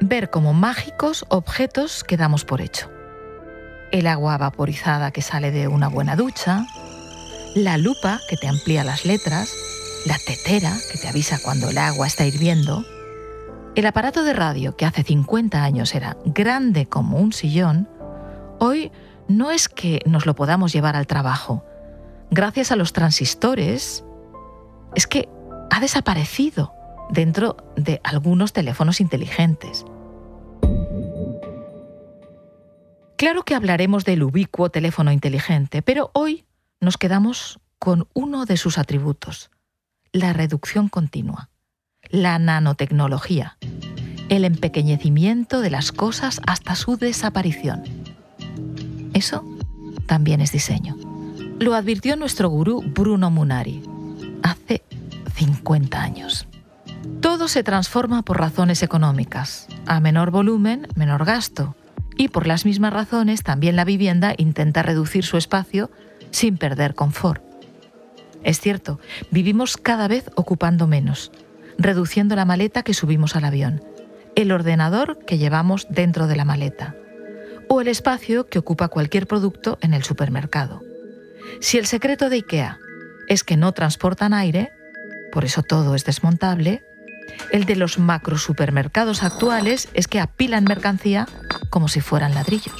ver 0.00 0.30
como 0.30 0.52
mágicos 0.52 1.24
objetos 1.28 2.04
que 2.04 2.16
damos 2.16 2.44
por 2.44 2.60
hecho. 2.60 2.88
El 3.90 4.06
agua 4.06 4.38
vaporizada 4.38 5.10
que 5.10 5.22
sale 5.22 5.50
de 5.50 5.66
una 5.66 5.88
buena 5.88 6.14
ducha, 6.14 6.66
la 7.56 7.76
lupa 7.76 8.20
que 8.28 8.36
te 8.36 8.46
amplía 8.46 8.84
las 8.84 9.04
letras, 9.04 9.52
la 10.06 10.16
tetera 10.18 10.76
que 10.90 10.98
te 10.98 11.08
avisa 11.08 11.38
cuando 11.42 11.68
el 11.70 11.78
agua 11.78 12.06
está 12.06 12.24
hirviendo, 12.26 12.84
el 13.76 13.86
aparato 13.86 14.24
de 14.24 14.32
radio 14.32 14.76
que 14.76 14.86
hace 14.86 15.02
50 15.02 15.62
años 15.62 15.94
era 15.94 16.16
grande 16.24 16.86
como 16.86 17.18
un 17.18 17.32
sillón, 17.32 17.88
hoy 18.58 18.90
no 19.28 19.50
es 19.50 19.68
que 19.68 20.00
nos 20.06 20.26
lo 20.26 20.34
podamos 20.34 20.72
llevar 20.72 20.96
al 20.96 21.06
trabajo, 21.06 21.64
gracias 22.30 22.72
a 22.72 22.76
los 22.76 22.92
transistores, 22.92 24.04
es 24.94 25.06
que 25.06 25.28
ha 25.70 25.80
desaparecido 25.80 26.74
dentro 27.10 27.56
de 27.76 28.00
algunos 28.02 28.52
teléfonos 28.52 29.00
inteligentes. 29.00 29.84
Claro 33.16 33.42
que 33.44 33.54
hablaremos 33.54 34.04
del 34.04 34.22
ubicuo 34.22 34.70
teléfono 34.70 35.12
inteligente, 35.12 35.82
pero 35.82 36.10
hoy 36.14 36.46
nos 36.80 36.96
quedamos 36.96 37.60
con 37.78 38.08
uno 38.14 38.46
de 38.46 38.56
sus 38.56 38.78
atributos, 38.78 39.50
la 40.12 40.32
reducción 40.32 40.88
continua, 40.88 41.50
la 42.10 42.38
nanotecnología, 42.38 43.56
el 44.28 44.44
empequeñecimiento 44.44 45.60
de 45.60 45.70
las 45.70 45.92
cosas 45.92 46.40
hasta 46.46 46.74
su 46.74 46.96
desaparición. 46.96 47.84
Eso 49.14 49.44
también 50.06 50.40
es 50.40 50.50
diseño. 50.50 50.96
Lo 51.60 51.74
advirtió 51.74 52.16
nuestro 52.16 52.48
gurú 52.48 52.82
Bruno 52.82 53.30
Munari 53.30 53.82
hace 54.42 54.82
50 55.34 56.00
años. 56.00 56.48
Todo 57.20 57.48
se 57.48 57.62
transforma 57.62 58.22
por 58.22 58.40
razones 58.40 58.82
económicas. 58.82 59.68
A 59.86 60.00
menor 60.00 60.30
volumen, 60.30 60.88
menor 60.96 61.24
gasto. 61.24 61.76
Y 62.16 62.28
por 62.28 62.46
las 62.46 62.64
mismas 62.64 62.92
razones 62.92 63.42
también 63.42 63.76
la 63.76 63.84
vivienda 63.84 64.34
intenta 64.36 64.82
reducir 64.82 65.24
su 65.24 65.36
espacio 65.36 65.90
sin 66.30 66.56
perder 66.56 66.94
confort. 66.94 67.49
Es 68.42 68.60
cierto, 68.60 69.00
vivimos 69.30 69.76
cada 69.76 70.08
vez 70.08 70.30
ocupando 70.34 70.86
menos, 70.86 71.30
reduciendo 71.78 72.36
la 72.36 72.44
maleta 72.44 72.82
que 72.82 72.94
subimos 72.94 73.36
al 73.36 73.44
avión, 73.44 73.82
el 74.36 74.52
ordenador 74.52 75.18
que 75.26 75.38
llevamos 75.38 75.86
dentro 75.90 76.26
de 76.26 76.36
la 76.36 76.44
maleta 76.44 76.94
o 77.68 77.80
el 77.80 77.86
espacio 77.86 78.48
que 78.48 78.58
ocupa 78.58 78.88
cualquier 78.88 79.28
producto 79.28 79.78
en 79.80 79.94
el 79.94 80.02
supermercado. 80.02 80.82
Si 81.60 81.78
el 81.78 81.86
secreto 81.86 82.28
de 82.28 82.36
IKEA 82.36 82.78
es 83.28 83.44
que 83.44 83.56
no 83.56 83.70
transportan 83.72 84.34
aire, 84.34 84.72
por 85.30 85.44
eso 85.44 85.62
todo 85.62 85.94
es 85.94 86.04
desmontable, 86.04 86.82
el 87.52 87.64
de 87.66 87.76
los 87.76 87.98
macro 88.00 88.38
supermercados 88.38 89.22
actuales 89.22 89.88
es 89.94 90.08
que 90.08 90.18
apilan 90.18 90.64
mercancía 90.64 91.28
como 91.70 91.86
si 91.86 92.00
fueran 92.00 92.34
ladrillos. 92.34 92.74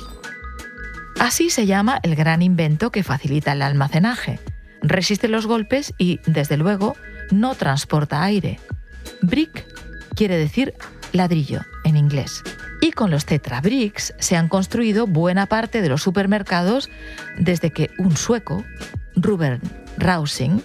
Así 1.20 1.50
se 1.50 1.66
llama 1.66 2.00
el 2.02 2.16
gran 2.16 2.42
invento 2.42 2.90
que 2.90 3.04
facilita 3.04 3.52
el 3.52 3.62
almacenaje. 3.62 4.40
Resiste 4.82 5.28
los 5.28 5.46
golpes 5.46 5.94
y, 5.98 6.20
desde 6.26 6.56
luego, 6.56 6.96
no 7.30 7.54
transporta 7.54 8.22
aire. 8.22 8.58
Brick 9.22 9.66
quiere 10.14 10.36
decir 10.36 10.74
ladrillo 11.12 11.60
en 11.84 11.96
inglés. 11.96 12.42
Y 12.80 12.92
con 12.92 13.10
los 13.10 13.26
Tetra 13.26 13.60
Bricks 13.60 14.14
se 14.18 14.36
han 14.36 14.48
construido 14.48 15.06
buena 15.06 15.46
parte 15.46 15.82
de 15.82 15.88
los 15.88 16.02
supermercados 16.02 16.88
desde 17.38 17.70
que 17.70 17.90
un 17.98 18.16
sueco, 18.16 18.64
Ruben 19.16 19.60
Rausing, 19.98 20.62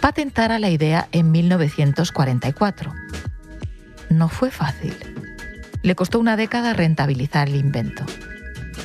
patentara 0.00 0.58
la 0.58 0.70
idea 0.70 1.08
en 1.12 1.30
1944. 1.30 2.92
No 4.10 4.28
fue 4.28 4.50
fácil. 4.50 4.94
Le 5.82 5.94
costó 5.94 6.18
una 6.18 6.36
década 6.36 6.74
rentabilizar 6.74 7.48
el 7.48 7.56
invento. 7.56 8.04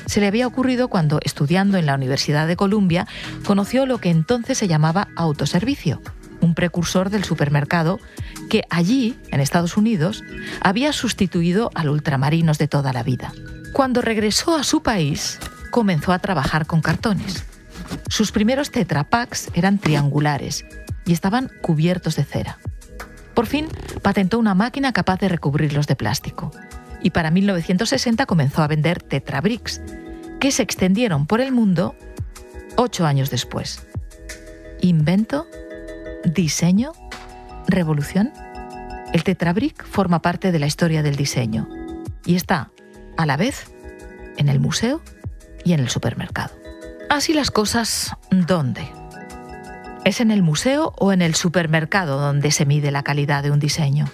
Se 0.06 0.20
le 0.20 0.28
había 0.28 0.48
ocurrido 0.48 0.88
cuando, 0.88 1.20
estudiando 1.24 1.78
en 1.78 1.86
la 1.86 1.96
Universidad 1.96 2.48
de 2.48 2.56
Columbia, 2.56 3.08
conoció 3.46 3.86
lo 3.86 4.00
que 4.00 4.10
entonces 4.10 4.58
se 4.58 4.68
llamaba 4.68 5.08
autoservicio, 5.16 6.02
un 6.42 6.56
precursor 6.56 7.10
del 7.10 7.24
supermercado 7.24 8.00
que 8.50 8.64
allí, 8.70 9.18
en 9.32 9.40
Estados 9.40 9.78
Unidos, 9.78 10.24
había 10.62 10.94
sustituido 10.94 11.72
al 11.74 11.90
ultramarinos 11.90 12.58
de 12.58 12.68
toda 12.68 12.94
la 12.94 13.04
vida. 13.04 13.34
Cuando 13.72 14.02
regresó 14.02 14.56
a 14.56 14.64
su 14.64 14.84
país, 14.84 15.40
comenzó 15.72 16.14
a 16.14 16.20
trabajar 16.20 16.68
con 16.68 16.82
cartones. 16.82 17.46
Sus 18.08 18.32
primeros 18.32 18.70
tetrapacks 18.70 19.50
eran 19.54 19.80
triangulares 19.80 20.66
y 21.06 21.14
estaban 21.14 21.50
cubiertos 21.62 22.16
de 22.16 22.24
cera. 22.24 22.60
Por 23.34 23.48
fin 23.48 23.68
patentó 24.02 24.38
una 24.38 24.54
máquina 24.54 24.94
capaz 24.94 25.20
de 25.20 25.30
recubrirlos 25.30 25.88
de 25.88 25.96
plástico. 25.96 26.52
Y 27.04 27.12
para 27.12 27.30
1960 27.32 28.26
comenzó 28.26 28.64
a 28.64 28.68
vender 28.68 29.04
tetrabricks, 29.04 29.82
que 30.40 30.52
se 30.52 30.64
extendieron 30.64 31.28
por 31.28 31.42
el 31.42 31.52
mundo 31.52 31.96
ocho 32.76 33.06
años 33.06 33.30
después. 33.30 33.86
Invento, 34.82 35.48
diseño, 36.26 36.94
revolución. 37.68 38.32
El 39.14 39.24
tetrabrick 39.24 39.86
forma 39.86 40.22
parte 40.22 40.52
de 40.52 40.60
la 40.60 40.66
historia 40.66 41.04
del 41.04 41.16
diseño 41.16 41.68
y 42.26 42.36
está, 42.36 42.72
a 43.18 43.26
la 43.26 43.38
vez, 43.38 43.72
en 44.38 44.50
el 44.50 44.60
museo 44.60 45.02
y 45.64 45.74
en 45.74 45.80
el 45.80 45.90
supermercado. 45.90 46.56
Así 47.10 47.34
las 47.34 47.52
cosas, 47.52 48.16
¿dónde? 48.32 48.90
¿Es 50.04 50.20
en 50.20 50.32
el 50.32 50.42
museo 50.42 50.94
o 50.98 51.14
en 51.14 51.22
el 51.22 51.36
supermercado 51.36 52.20
donde 52.20 52.52
se 52.52 52.66
mide 52.66 52.92
la 52.92 53.04
calidad 53.04 53.44
de 53.44 53.52
un 53.52 53.60
diseño? 53.60 54.08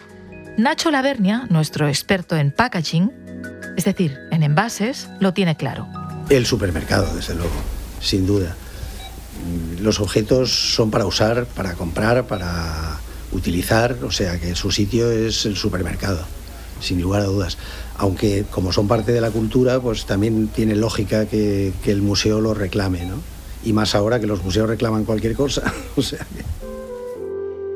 Nacho 0.60 0.92
Lavernia, 0.92 1.48
nuestro 1.50 1.88
experto 1.88 2.36
en 2.36 2.52
packaging, 2.52 3.14
es 3.78 3.86
decir, 3.86 4.20
en 4.30 4.44
envases, 4.44 5.08
lo 5.22 5.34
tiene 5.34 5.56
claro. 5.56 5.88
El 6.30 6.46
supermercado, 6.46 7.16
desde 7.16 7.34
luego, 7.34 7.54
sin 8.02 8.28
duda. 8.28 8.58
Los 9.80 10.02
objetos 10.02 10.52
son 10.52 10.92
para 10.92 11.06
usar, 11.06 11.46
para 11.46 11.76
comprar, 11.76 12.28
para 12.28 13.00
utilizar, 13.32 13.96
o 14.04 14.12
sea 14.12 14.38
que 14.38 14.54
su 14.54 14.70
sitio 14.70 15.10
es 15.10 15.46
el 15.46 15.56
supermercado, 15.56 16.26
sin 16.82 17.02
lugar 17.02 17.22
a 17.22 17.26
dudas. 17.26 17.58
Aunque 17.96 18.44
como 18.52 18.74
son 18.74 18.90
parte 18.90 19.14
de 19.14 19.22
la 19.22 19.32
cultura, 19.32 19.80
pues 19.80 20.06
también 20.06 20.50
tiene 20.50 20.76
lógica 20.76 21.26
que, 21.26 21.72
que 21.86 21.92
el 21.94 22.02
museo 22.02 22.42
lo 22.42 22.54
reclame, 22.54 23.06
¿no? 23.06 23.22
y 23.64 23.74
más 23.74 23.96
ahora 23.96 24.20
que 24.20 24.28
los 24.28 24.44
museos 24.44 24.70
reclaman 24.70 25.06
cualquier 25.06 25.36
cosa. 25.36 25.74
o 25.96 26.02
sea 26.02 26.26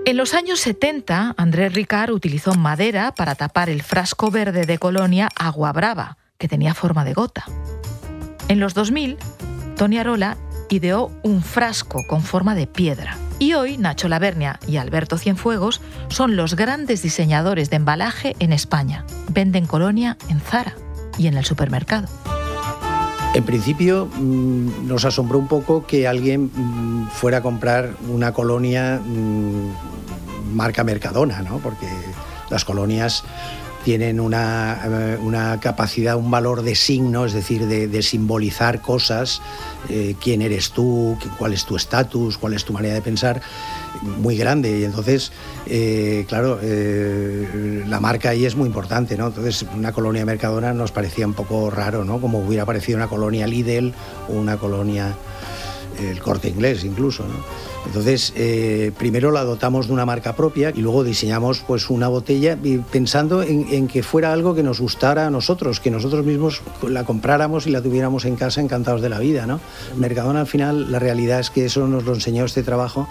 En 0.06 0.18
los 0.18 0.34
años 0.34 0.60
70, 0.60 1.34
Andrés 1.38 1.74
Ricard 1.74 2.12
utilizó 2.12 2.54
madera 2.56 3.14
para 3.16 3.36
tapar 3.36 3.70
el 3.70 3.82
frasco 3.82 4.32
verde 4.32 4.66
de 4.66 4.78
Colonia 4.78 5.30
Agua 5.34 5.72
Brava, 5.72 6.18
que 6.38 6.50
tenía 6.50 6.74
forma 6.74 7.06
de 7.06 7.14
gota. 7.14 7.46
En 8.50 8.60
los 8.60 8.74
2000, 8.74 9.18
Tony 9.78 10.00
Arola 10.00 10.36
ideó 10.70 11.10
un 11.24 11.42
frasco 11.42 12.02
con 12.06 12.22
forma 12.22 12.54
de 12.54 12.68
piedra. 12.68 13.18
Y 13.40 13.54
hoy 13.54 13.78
Nacho 13.78 14.10
Lavernia 14.10 14.60
y 14.68 14.76
Alberto 14.76 15.18
Cienfuegos 15.18 15.80
son 16.10 16.36
los 16.36 16.58
grandes 16.58 17.02
diseñadores 17.02 17.70
de 17.70 17.78
embalaje 17.78 18.36
en 18.40 18.52
España. 18.52 19.06
Venden 19.30 19.68
Colonia 19.68 20.18
en 20.28 20.42
Zara 20.42 20.76
y 21.18 21.28
en 21.28 21.38
el 21.38 21.46
supermercado. 21.46 22.10
En 23.34 23.46
principio 23.46 24.08
mm, 24.14 24.86
nos 24.88 25.06
asombró 25.06 25.40
un 25.40 25.48
poco 25.48 25.88
que 25.88 26.08
alguien 26.08 26.52
mm, 26.54 27.08
fuera 27.08 27.38
a 27.38 27.42
comprar 27.42 27.96
una 28.10 28.32
colonia 28.32 29.02
mm, 29.04 29.93
marca 30.54 30.84
Mercadona, 30.84 31.42
¿no? 31.42 31.60
porque 31.60 31.88
las 32.50 32.66
colonias 32.66 33.24
tienen 33.84 34.20
una, 34.20 34.80
eh, 34.86 35.18
una, 35.22 35.60
capacidad, 35.60 36.16
un 36.16 36.32
valor 36.32 36.62
de 36.62 36.76
signo, 36.76 37.26
es 37.26 37.34
decir, 37.34 37.68
de, 37.68 38.02
simbolizar 38.02 38.82
cosas, 38.82 39.42
eh, 39.90 40.16
quién 40.22 40.42
eres 40.42 40.72
tú, 40.72 41.18
cuál 41.38 41.54
es 41.54 41.66
tu 41.66 41.76
estatus, 41.76 42.38
cuál 42.38 42.54
es 42.54 42.64
tu 42.64 42.74
manera 42.74 42.94
de 42.94 43.02
pensar, 43.02 43.42
muy 44.02 44.38
grande. 44.38 44.80
Y 44.80 44.86
entonces, 44.86 45.32
eh, 45.66 46.26
claro, 46.28 46.60
la 46.62 48.00
marca 48.00 48.30
ahí 48.30 48.46
es 48.46 48.56
muy 48.56 48.68
importante, 48.68 49.18
¿no? 49.18 49.28
Entonces, 49.28 49.66
una 49.76 49.92
colonia 49.92 50.26
Mercadona 50.26 50.74
nos 50.74 50.92
parecía 50.92 51.28
un 51.28 51.34
poco 51.34 51.70
raro, 51.70 52.04
¿no? 52.06 52.20
Como 52.22 52.40
hubiera 52.40 52.66
parecido 52.66 52.98
una 52.98 53.08
colonia 53.08 53.48
Lidl 53.48 53.94
o 54.30 54.34
una 54.34 54.58
colonia 54.58 55.14
el 56.00 56.20
corte 56.20 56.50
inglés 56.50 56.84
incluso. 56.84 57.24
Entonces, 57.86 58.34
eh, 58.36 58.92
primero 58.98 59.32
la 59.32 59.44
dotamos 59.44 59.88
de 59.88 59.94
una 59.94 60.06
marca 60.06 60.36
propia 60.36 60.72
y 60.74 60.82
luego 60.82 61.04
diseñamos 61.04 61.60
pues, 61.68 61.90
una 61.90 62.08
botella 62.08 62.58
pensando 62.92 63.44
en, 63.44 63.88
que 63.88 64.04
fuera 64.04 64.32
algo 64.32 64.56
que 64.56 64.64
nos 64.64 64.80
gustara 64.80 65.28
a 65.28 65.30
nosotros, 65.30 65.80
que 65.80 65.92
nosotros 65.92 66.26
mismos 66.26 66.62
la 66.88 67.04
compráramos 67.04 67.68
y 67.68 67.72
la 67.72 67.82
tuviéramos 67.82 68.26
en 68.26 68.36
casa 68.36 68.62
encantados 68.62 69.02
de 69.02 69.10
la 69.10 69.20
vida. 69.20 69.46
¿no? 69.46 69.60
Mercadona 69.98 70.42
al 70.42 70.48
final, 70.48 70.92
la 70.92 71.00
realidad 71.00 71.40
es 71.40 71.50
que 71.50 71.66
eso 71.66 71.88
nos 71.88 72.06
lo 72.06 72.14
enseñó 72.14 72.46
este 72.46 72.64
trabajo 72.64 73.08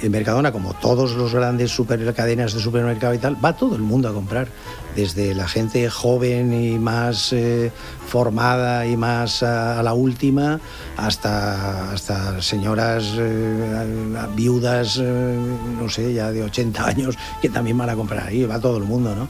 en 0.00 0.10
Mercadona, 0.10 0.52
como 0.52 0.74
todos 0.74 1.12
los 1.12 1.34
grandes 1.34 1.70
super, 1.70 2.14
cadenas 2.14 2.54
de 2.54 2.60
supermercado 2.60 3.14
y 3.14 3.18
tal, 3.18 3.42
va 3.44 3.56
todo 3.56 3.76
el 3.76 3.82
mundo 3.82 4.08
a 4.08 4.12
comprar, 4.12 4.48
desde 4.96 5.34
la 5.34 5.48
gente 5.48 5.88
joven 5.88 6.52
y 6.52 6.78
más 6.78 7.32
eh, 7.32 7.70
formada 8.06 8.86
y 8.86 8.96
más 8.96 9.42
a, 9.42 9.82
la 9.82 9.94
última, 9.94 10.60
hasta, 10.96 11.92
hasta 11.92 12.42
señoras 12.42 13.14
eh, 13.16 14.16
viudas, 14.34 14.98
eh, 15.00 15.36
no 15.80 15.88
sé, 15.88 16.12
ya 16.12 16.30
de 16.30 16.42
80 16.42 16.86
años, 16.86 17.18
que 17.40 17.48
también 17.48 17.78
van 17.78 17.90
a 17.90 17.94
comprar 17.94 18.28
ahí, 18.28 18.44
va 18.44 18.60
todo 18.60 18.76
el 18.76 18.84
mundo, 18.84 19.14
¿no? 19.14 19.28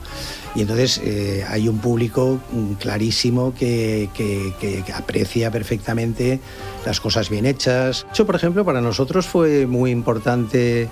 Y 0.54 0.62
entonces 0.62 1.00
hay 1.48 1.68
un 1.68 1.78
público 1.78 2.38
clarísimo 2.78 3.54
que, 3.54 4.10
que 4.14 4.84
aprecia 4.92 5.50
perfectamente 5.50 6.40
las 6.84 7.00
cosas 7.00 7.30
bien 7.30 7.46
hechas. 7.46 8.06
Eso, 8.12 8.26
por 8.26 8.36
ejemplo, 8.36 8.64
para 8.64 8.80
nosotros 8.80 9.26
fue 9.26 9.66
muy 9.66 9.90
importante 9.90 10.88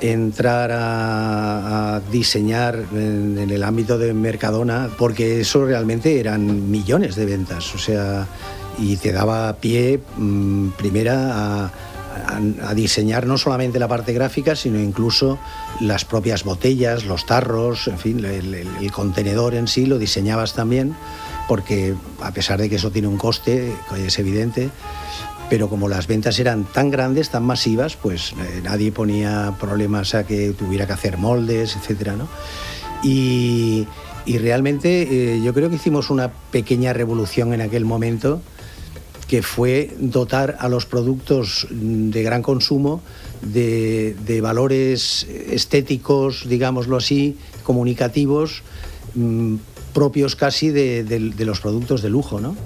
entrar 0.00 0.70
a, 0.72 2.00
diseñar 2.10 2.84
en, 2.92 3.50
el 3.50 3.62
ámbito 3.62 3.98
de 3.98 4.12
Mercadona, 4.14 4.90
porque 4.96 5.40
eso 5.40 5.64
realmente 5.64 6.18
eran 6.18 6.70
millones 6.70 7.16
de 7.16 7.26
ventas, 7.26 7.74
o 7.74 7.78
sea, 7.78 8.26
y 8.78 8.96
te 8.96 9.12
daba 9.12 9.52
pie 9.54 10.00
mm, 10.16 10.70
primera 10.70 11.64
a, 11.64 11.72
a, 12.62 12.74
diseñar 12.74 13.26
no 13.26 13.38
solamente 13.38 13.78
la 13.78 13.88
parte 13.88 14.12
gráfica, 14.12 14.56
sino 14.56 14.78
incluso 14.80 15.38
las 15.80 16.04
propias 16.04 16.44
botellas, 16.44 17.04
los 17.04 17.26
tarros, 17.26 17.88
en 17.88 17.98
fin, 17.98 18.24
el, 18.24 18.92
contenedor 18.92 19.54
en 19.54 19.68
sí 19.68 19.86
lo 19.86 19.98
diseñabas 19.98 20.54
también, 20.54 20.94
porque 21.48 21.94
a 22.20 22.32
pesar 22.32 22.60
de 22.60 22.68
que 22.68 22.76
eso 22.76 22.90
tiene 22.90 23.08
un 23.08 23.16
coste, 23.16 23.72
es 23.96 24.18
evidente, 24.18 24.70
pero 25.48 25.68
como 25.68 25.88
las 25.88 26.06
ventas 26.06 26.38
eran 26.38 26.64
tan 26.64 26.90
grandes, 26.90 27.30
tan 27.30 27.42
masivas, 27.42 27.96
pues 27.96 28.32
eh, 28.32 28.60
nadie 28.62 28.92
ponía 28.92 29.54
problemas 29.58 30.14
a 30.14 30.24
que 30.24 30.52
tuviera 30.52 30.86
que 30.86 30.92
hacer 30.92 31.18
moldes, 31.18 31.76
etcétera, 31.76 32.14
¿no? 32.14 32.28
Y, 33.02 33.86
realmente 34.38 35.34
eh, 35.34 35.42
yo 35.42 35.52
creo 35.52 35.70
que 35.70 35.74
hicimos 35.74 36.08
una 36.08 36.30
pequeña 36.52 36.92
revolución 36.92 37.52
en 37.52 37.62
aquel 37.62 37.84
momento 37.84 38.40
que 39.30 39.44
fue 39.44 39.94
dotar 40.00 40.56
a 40.58 40.68
los 40.68 40.86
productos 40.86 41.68
de 41.70 42.20
gran 42.24 42.42
consumo 42.42 43.00
de, 43.42 44.40
valores 44.42 45.22
estéticos, 45.22 46.48
digámoslo 46.48 46.96
así, 46.96 47.38
comunicativos, 47.62 48.64
mm, 49.14 49.54
propios 49.94 50.34
casi 50.34 50.70
de, 50.70 51.32
los 51.38 51.60
productos 51.60 52.02
de 52.02 52.10
lujo, 52.10 52.40
¿no? 52.40 52.56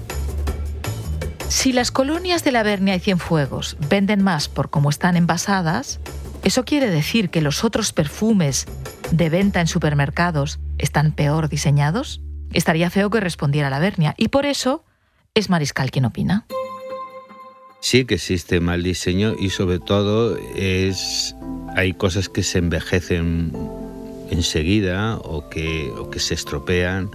Si 1.49 1.71
las 1.71 1.91
colonias 1.91 2.43
de 2.43 2.51
la 2.51 2.63
Bernia 2.63 2.95
y 2.95 2.99
Cienfuegos 2.99 3.77
venden 3.87 4.23
más 4.23 4.49
por 4.49 4.71
cómo 4.71 4.89
están 4.89 5.17
envasadas, 5.17 5.99
¿eso 6.43 6.65
quiere 6.65 6.89
decir 6.89 7.29
que 7.29 7.41
los 7.41 7.63
otros 7.63 7.93
perfumes 7.93 8.65
de 9.11 9.29
venta 9.29 9.61
en 9.61 9.67
supermercados 9.67 10.57
están 10.79 11.11
peor 11.11 11.47
diseñados? 11.47 12.21
Estaría 12.53 12.89
feo 12.89 13.11
que 13.11 13.19
respondiera 13.19 13.69
la 13.69 13.77
Bernia 13.77 14.15
y 14.17 14.29
por 14.29 14.47
eso 14.47 14.83
es 15.35 15.49
Mariscal 15.49 15.91
quien 15.91 16.05
opina. 16.05 16.45
Sí 17.81 18.05
que 18.05 18.15
existe 18.15 18.61
mal 18.61 18.81
diseño 18.81 19.35
y 19.37 19.49
sobre 19.49 19.79
todo 19.79 20.37
es 20.55 21.35
hay 21.75 21.93
cosas 21.93 22.29
que 22.29 22.41
se 22.41 22.57
envejecen 22.57 23.51
enseguida 24.31 25.17
o 25.17 25.49
que, 25.49 25.91
que 26.11 26.19
se 26.19 26.33
estropean 26.33 27.11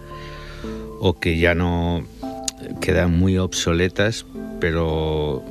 o 1.00 1.18
que 1.18 1.38
ya 1.38 1.54
no 1.54 2.04
quedan 2.82 3.18
muy 3.18 3.38
obsoletas, 3.38 4.26
pero 4.60 5.42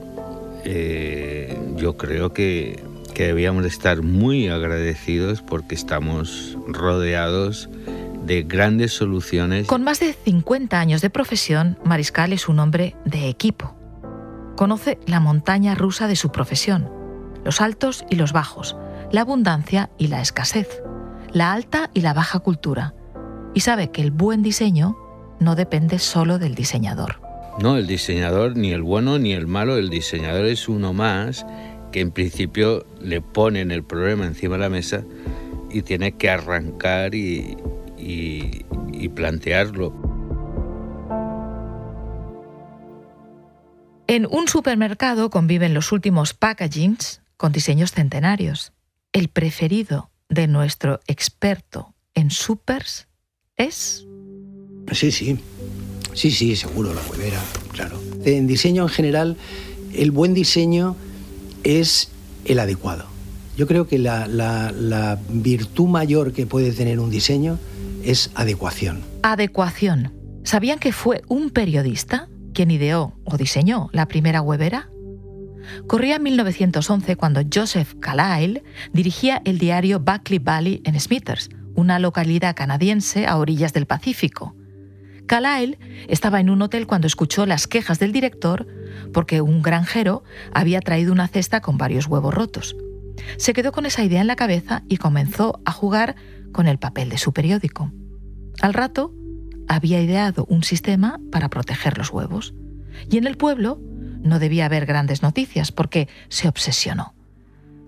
eh, 0.63 1.57
yo 1.75 1.97
creo 1.97 2.33
que, 2.33 2.83
que 3.15 3.25
debíamos 3.25 3.65
estar 3.65 4.03
muy 4.03 4.47
agradecidos 4.47 5.41
porque 5.41 5.73
estamos 5.73 6.55
rodeados 6.67 7.67
de 8.29 8.43
grandes 8.43 8.93
soluciones. 8.93 9.65
Con 9.65 9.83
más 9.83 9.99
de 9.99 10.13
50 10.13 10.79
años 10.79 11.01
de 11.01 11.09
profesión, 11.09 11.79
Mariscal 11.83 12.31
es 12.31 12.47
un 12.47 12.59
hombre 12.59 12.95
de 13.03 13.27
equipo. 13.27 13.75
Conoce 14.55 14.99
la 15.07 15.19
montaña 15.19 15.73
rusa 15.73 16.07
de 16.07 16.15
su 16.15 16.31
profesión, 16.31 16.87
los 17.43 17.59
altos 17.59 18.05
y 18.07 18.17
los 18.17 18.31
bajos, 18.31 18.77
la 19.11 19.21
abundancia 19.21 19.89
y 19.97 20.09
la 20.09 20.21
escasez, 20.21 20.83
la 21.33 21.51
alta 21.53 21.89
y 21.95 22.01
la 22.01 22.13
baja 22.13 22.37
cultura, 22.37 22.93
y 23.55 23.61
sabe 23.61 23.89
que 23.89 24.03
el 24.03 24.11
buen 24.11 24.43
diseño 24.43 24.95
no 25.39 25.55
depende 25.55 25.97
solo 25.97 26.37
del 26.37 26.53
diseñador. 26.53 27.19
No, 27.59 27.77
el 27.77 27.87
diseñador, 27.87 28.55
ni 28.55 28.73
el 28.73 28.83
bueno 28.83 29.17
ni 29.17 29.33
el 29.33 29.47
malo, 29.47 29.75
el 29.75 29.89
diseñador 29.89 30.45
es 30.45 30.69
uno 30.69 30.93
más 30.93 31.47
que 31.91 32.01
en 32.01 32.11
principio 32.11 32.85
le 33.01 33.21
ponen 33.21 33.71
el 33.71 33.83
problema 33.83 34.27
encima 34.27 34.57
de 34.57 34.61
la 34.61 34.69
mesa 34.69 35.03
y 35.71 35.81
tiene 35.81 36.11
que 36.11 36.29
arrancar 36.29 37.15
y, 37.15 37.57
y, 38.09 39.09
plantearlo. 39.09 39.93
En 44.07 44.25
un 44.29 44.47
supermercado 44.47 45.29
conviven 45.29 45.73
los 45.73 45.91
últimos 45.91 46.33
packagings 46.33 47.21
con 47.37 47.51
diseños 47.51 47.91
centenarios. 47.91 48.71
El 49.13 49.29
preferido 49.29 50.09
de 50.29 50.47
nuestro 50.47 50.99
experto 51.07 51.93
en 52.13 52.31
supers 52.31 53.07
es... 53.55 54.05
Sí, 54.91 55.11
sí. 55.11 55.39
Sí, 56.13 56.31
sí, 56.31 56.55
seguro, 56.55 56.93
la 56.93 57.01
huevera, 57.09 57.39
claro. 57.71 57.99
En 58.25 58.47
diseño 58.47 58.83
en 58.83 58.89
general, 58.89 59.37
el 59.93 60.11
buen 60.11 60.33
diseño 60.33 60.95
es 61.63 62.11
el 62.45 62.59
adecuado. 62.59 63.18
Yo 63.59 63.67
creo 63.67 63.87
que 63.87 63.99
la, 63.99 65.19
virtud 65.27 65.89
mayor 65.89 66.31
que 66.31 66.45
puede 66.45 66.71
tener 66.71 66.97
un 67.01 67.09
diseño 67.09 67.59
es 68.05 68.31
adecuación. 68.33 69.01
Adecuación. 69.21 70.13
¿Sabían 70.45 70.79
que 70.79 70.93
fue 70.93 71.23
un 71.27 71.49
periodista 71.49 72.29
quien 72.53 72.71
ideó 72.71 73.19
o 73.25 73.35
diseñó 73.35 73.89
la 73.91 74.07
primera 74.07 74.41
huevera? 74.41 74.89
Corría 75.87 76.19
1911 76.19 77.17
cuando 77.17 77.41
Joseph 77.53 77.95
Carlyle 77.99 78.63
dirigía 78.93 79.41
el 79.43 79.59
diario 79.59 79.99
Buckley 79.99 80.39
Valley 80.39 80.81
en 80.85 80.97
Smithers, 80.97 81.49
una 81.75 81.99
localidad 81.99 82.55
canadiense 82.55 83.27
a 83.27 83.35
orillas 83.35 83.73
del 83.73 83.87
Pacífico. 83.87 84.55
Carlyle 85.27 85.77
estaba 86.07 86.39
en 86.39 86.49
un 86.49 86.61
hotel 86.61 86.87
cuando 86.87 87.07
escuchó 87.07 87.45
las 87.45 87.67
quejas 87.67 87.99
del 87.99 88.13
director 88.13 88.67
porque 89.13 89.41
un 89.41 89.61
granjero 89.61 90.23
había 90.53 90.79
traído 90.79 91.11
una 91.11 91.27
cesta 91.27 91.59
con 91.59 91.77
varios 91.77 92.07
huevos 92.07 92.33
rotos. 92.33 92.73
Se 93.37 93.53
quedó 93.53 93.71
con 93.71 93.85
esa 93.85 94.03
idea 94.03 94.21
en 94.21 94.27
la 94.27 94.35
cabeza 94.35 94.83
y 94.87 94.97
comenzó 94.97 95.61
a 95.65 95.71
jugar 95.71 96.15
con 96.51 96.67
el 96.67 96.79
papel 96.79 97.09
de 97.09 97.17
su 97.17 97.33
periódico. 97.33 97.91
Al 98.61 98.73
rato, 98.73 99.13
había 99.67 100.01
ideado 100.01 100.45
un 100.49 100.63
sistema 100.63 101.19
para 101.31 101.49
proteger 101.49 101.97
los 101.97 102.11
huevos. 102.11 102.53
Y 103.09 103.17
en 103.17 103.27
el 103.27 103.37
pueblo 103.37 103.79
no 104.21 104.39
debía 104.39 104.65
haber 104.65 104.85
grandes 104.85 105.21
noticias 105.21 105.71
porque 105.71 106.09
se 106.27 106.47
obsesionó. 106.47 107.13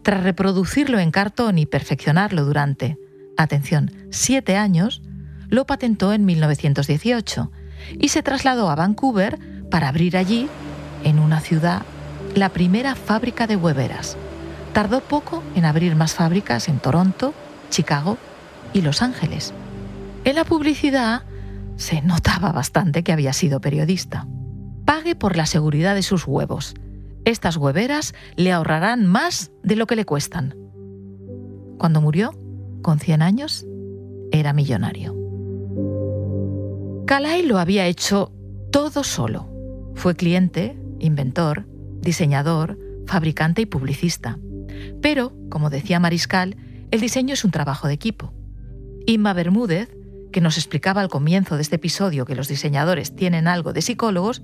Tras 0.03 0.23
reproducirlo 0.23 0.99
en 0.99 1.11
cartón 1.11 1.57
y 1.57 1.65
perfeccionarlo 1.65 2.45
durante, 2.45 2.97
atención, 3.37 3.91
siete 4.11 4.55
años, 4.55 5.01
lo 5.49 5.65
patentó 5.65 6.13
en 6.13 6.25
1918 6.25 7.51
y 7.99 8.07
se 8.09 8.23
trasladó 8.23 8.69
a 8.69 8.75
Vancouver 8.75 9.37
para 9.69 9.89
abrir 9.89 10.17
allí, 10.17 10.47
en 11.03 11.19
una 11.19 11.39
ciudad, 11.39 11.81
la 12.35 12.49
primera 12.49 12.95
fábrica 12.95 13.47
de 13.47 13.55
hueveras. 13.55 14.17
Tardó 14.73 15.01
poco 15.01 15.43
en 15.55 15.65
abrir 15.65 15.95
más 15.95 16.13
fábricas 16.13 16.69
en 16.69 16.79
Toronto, 16.79 17.33
Chicago 17.69 18.17
y 18.73 18.81
Los 18.81 19.01
Ángeles. 19.01 19.53
En 20.23 20.35
la 20.35 20.45
publicidad 20.45 21.23
se 21.75 22.01
notaba 22.01 22.51
bastante 22.51 23.03
que 23.03 23.11
había 23.11 23.33
sido 23.33 23.59
periodista. 23.59 24.27
Pague 24.85 25.15
por 25.15 25.35
la 25.35 25.45
seguridad 25.45 25.95
de 25.95 26.03
sus 26.03 26.25
huevos. 26.25 26.75
Estas 27.25 27.57
hueveras 27.57 28.13
le 28.35 28.51
ahorrarán 28.51 29.05
más 29.05 29.51
de 29.63 29.75
lo 29.75 29.87
que 29.87 29.95
le 29.95 30.05
cuestan. 30.05 30.55
Cuando 31.77 32.01
murió, 32.01 32.31
con 32.81 32.99
100 32.99 33.21
años, 33.21 33.65
era 34.31 34.53
millonario. 34.53 35.15
Calais 37.05 37.45
lo 37.45 37.59
había 37.59 37.87
hecho 37.87 38.31
todo 38.71 39.03
solo. 39.03 39.49
Fue 39.95 40.15
cliente, 40.15 40.77
inventor, 40.99 41.67
diseñador, 41.99 42.77
fabricante 43.05 43.61
y 43.63 43.65
publicista. 43.65 44.39
Pero, 45.01 45.33
como 45.49 45.69
decía 45.69 45.99
Mariscal, 45.99 46.57
el 46.91 47.01
diseño 47.01 47.33
es 47.33 47.45
un 47.45 47.51
trabajo 47.51 47.87
de 47.87 47.93
equipo. 47.93 48.33
Inma 49.05 49.33
Bermúdez, 49.33 49.89
que 50.31 50.41
nos 50.41 50.57
explicaba 50.57 51.01
al 51.01 51.09
comienzo 51.09 51.55
de 51.55 51.61
este 51.61 51.75
episodio 51.75 52.25
que 52.25 52.35
los 52.35 52.47
diseñadores 52.47 53.15
tienen 53.15 53.47
algo 53.47 53.73
de 53.73 53.81
psicólogos, 53.81 54.41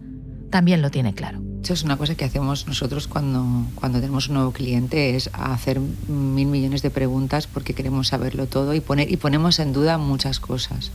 también 0.50 0.82
lo 0.82 0.91
tiene 0.91 1.13
claro. 1.13 1.41
Eso 1.63 1.73
es 1.73 1.84
una 1.84 1.97
cosa 1.97 2.15
que 2.15 2.26
hacemos 2.26 2.67
nosotros 2.67 3.08
cuando, 3.08 3.65
cuando 3.76 4.00
tenemos 4.00 4.30
un 4.30 4.36
nuevo 4.36 4.52
cliente, 4.52 5.15
es 5.15 5.30
hacer 5.34 5.80
mil 5.80 6.47
millones 6.47 6.82
de 6.82 6.89
preguntas 6.89 7.47
porque 7.47 7.73
queremos 7.73 8.08
saberlo 8.08 8.47
todo 8.47 8.73
y, 8.73 8.80
poner, 8.80 9.12
y 9.12 9.17
ponemos 9.17 9.60
en 9.60 9.73
duda 9.73 9.97
muchas 9.97 10.39
cosas. 10.39 10.91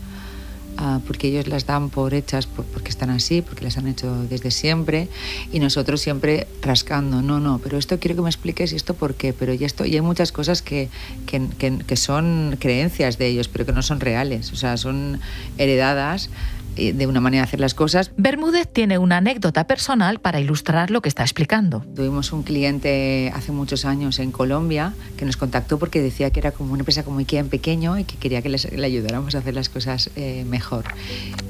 Ah, 0.79 1.01
porque 1.07 1.29
ellos 1.29 1.49
las 1.49 1.67
dan 1.67 1.91
por 1.91 2.15
hechas 2.15 2.47
porque 2.47 2.89
están 2.89 3.11
así, 3.11 3.43
porque 3.43 3.63
las 3.63 3.77
han 3.77 3.87
hecho 3.87 4.25
desde 4.25 4.51
siempre, 4.51 5.09
y 5.53 5.61
nosotros 5.61 6.01
siempre 6.01 6.47
rascando, 6.63 7.21
no, 7.21 7.41
no, 7.41 7.61
pero 7.63 7.79
esto 7.79 8.01
quiero 8.01 8.17
que 8.17 8.23
me 8.23 8.31
expliques 8.31 8.73
y 8.73 8.77
esto 8.77 8.95
por 8.95 9.15
qué, 9.15 9.33
pero 9.33 9.53
y 9.53 9.65
esto, 9.65 9.85
y 9.85 9.95
hay 9.95 10.01
muchas 10.01 10.33
cosas 10.33 10.63
que, 10.63 10.89
que, 11.27 11.79
que 11.87 11.97
son 11.97 12.57
creencias 12.59 13.19
de 13.19 13.29
ellos, 13.29 13.49
pero 13.49 13.67
que 13.67 13.73
no 13.73 13.83
son 13.83 14.01
reales, 14.01 14.53
o 14.53 14.57
sea, 14.57 14.77
son 14.77 15.21
heredadas 15.59 16.31
de 16.77 17.07
una 17.07 17.21
manera 17.21 17.43
de 17.43 17.49
hacer 17.49 17.61
las 17.61 17.75
cosas. 17.75 18.13
Bermúdez 18.17 18.69
tiene 18.73 18.99
una 18.99 19.19
anécdota 19.19 19.67
personal 19.67 20.21
para 20.21 20.41
ilustrar 20.41 20.91
lo 20.91 21.03
que 21.03 21.09
está 21.09 21.23
explicando. 21.23 21.85
Tuvimos 21.95 22.33
un 22.33 22.43
cliente 22.43 23.33
hace 23.35 23.53
muchos 23.53 23.85
años 23.85 24.19
en 24.19 24.33
Colombia 24.33 24.95
que 25.17 25.25
nos 25.25 25.37
contactó 25.37 25.79
porque 25.79 26.01
decía 26.01 26.31
que 26.31 26.41
era 26.41 26.53
como 26.53 26.73
una 26.73 26.81
empresa 26.81 27.03
como 27.03 27.19
IKEA 27.19 27.41
en 27.41 27.49
pequeño 27.49 27.99
y 27.99 28.05
que 28.05 28.17
quería 28.17 28.43
que 28.43 28.49
le 28.49 28.87
ayudáramos 28.87 29.35
a 29.35 29.39
hacer 29.39 29.55
las 29.55 29.69
cosas 29.69 30.11
eh, 30.17 30.45
mejor. 30.49 30.85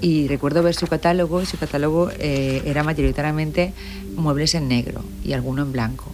Y 0.01 0.29
recuerdo 0.29 0.63
ver 0.63 0.75
su 0.75 0.87
catálogo 0.87 1.43
y 1.43 1.47
su 1.47 1.59
catálogo 1.59 2.11
eh, 2.19 2.63
era 2.65 2.83
mayoritariamente 2.83 3.73
muebles 4.17 4.55
en 4.55 4.69
negro 4.69 5.05
y 5.25 5.33
alguno 5.33 5.63
en 5.63 5.73
blanco. 5.73 6.13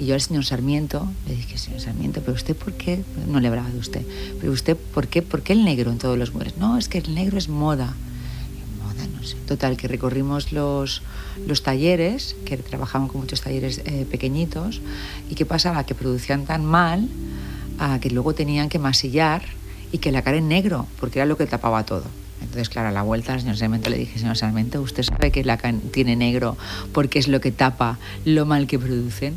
Y 0.00 0.06
yo 0.06 0.14
al 0.14 0.20
señor 0.20 0.44
Sarmiento 0.44 1.08
le 1.26 1.34
dije, 1.34 1.58
señor 1.58 1.80
Sarmiento, 1.80 2.20
pero 2.20 2.34
usted 2.34 2.54
por 2.54 2.72
qué, 2.72 3.02
no 3.26 3.40
le 3.40 3.48
hablaba 3.48 3.68
de 3.68 3.78
usted, 3.78 4.02
pero 4.40 4.52
usted 4.52 4.76
por 4.76 5.08
qué, 5.08 5.22
por 5.22 5.42
qué 5.42 5.54
el 5.54 5.64
negro 5.64 5.90
en 5.90 5.98
todos 5.98 6.16
los 6.16 6.32
muebles? 6.32 6.56
No, 6.56 6.78
es 6.78 6.88
que 6.88 6.98
el 6.98 7.14
negro 7.14 7.36
es 7.36 7.48
moda 7.48 7.94
Total, 9.46 9.76
que 9.76 9.88
recorrimos 9.88 10.52
los, 10.52 11.02
los 11.46 11.62
talleres, 11.62 12.36
que 12.44 12.56
trabajaban 12.56 13.08
con 13.08 13.20
muchos 13.20 13.40
talleres 13.40 13.82
eh, 13.84 14.06
pequeñitos, 14.10 14.80
y 15.30 15.34
qué 15.34 15.44
pasaba, 15.46 15.84
que 15.84 15.94
producían 15.94 16.44
tan 16.44 16.64
mal 16.64 17.08
que 18.00 18.10
luego 18.10 18.34
tenían 18.34 18.68
que 18.68 18.78
masillar 18.78 19.42
y 19.92 19.98
que 19.98 20.12
la 20.12 20.22
cara 20.22 20.38
en 20.38 20.48
negro, 20.48 20.86
porque 21.00 21.20
era 21.20 21.26
lo 21.26 21.36
que 21.36 21.46
tapaba 21.46 21.84
todo. 21.84 22.04
Entonces, 22.40 22.68
claro, 22.68 22.88
a 22.88 22.92
la 22.92 23.02
vuelta 23.02 23.34
al 23.34 23.40
señor 23.40 23.56
Sarmiento 23.56 23.90
le 23.90 23.98
dije, 23.98 24.18
señor 24.18 24.36
Sarmiento, 24.36 24.80
¿usted 24.80 25.02
sabe 25.02 25.30
que 25.30 25.44
la 25.44 25.58
tiene 25.92 26.16
negro 26.16 26.56
porque 26.92 27.18
es 27.18 27.28
lo 27.28 27.40
que 27.40 27.52
tapa 27.52 27.98
lo 28.24 28.46
mal 28.46 28.66
que 28.66 28.78
producen? 28.78 29.34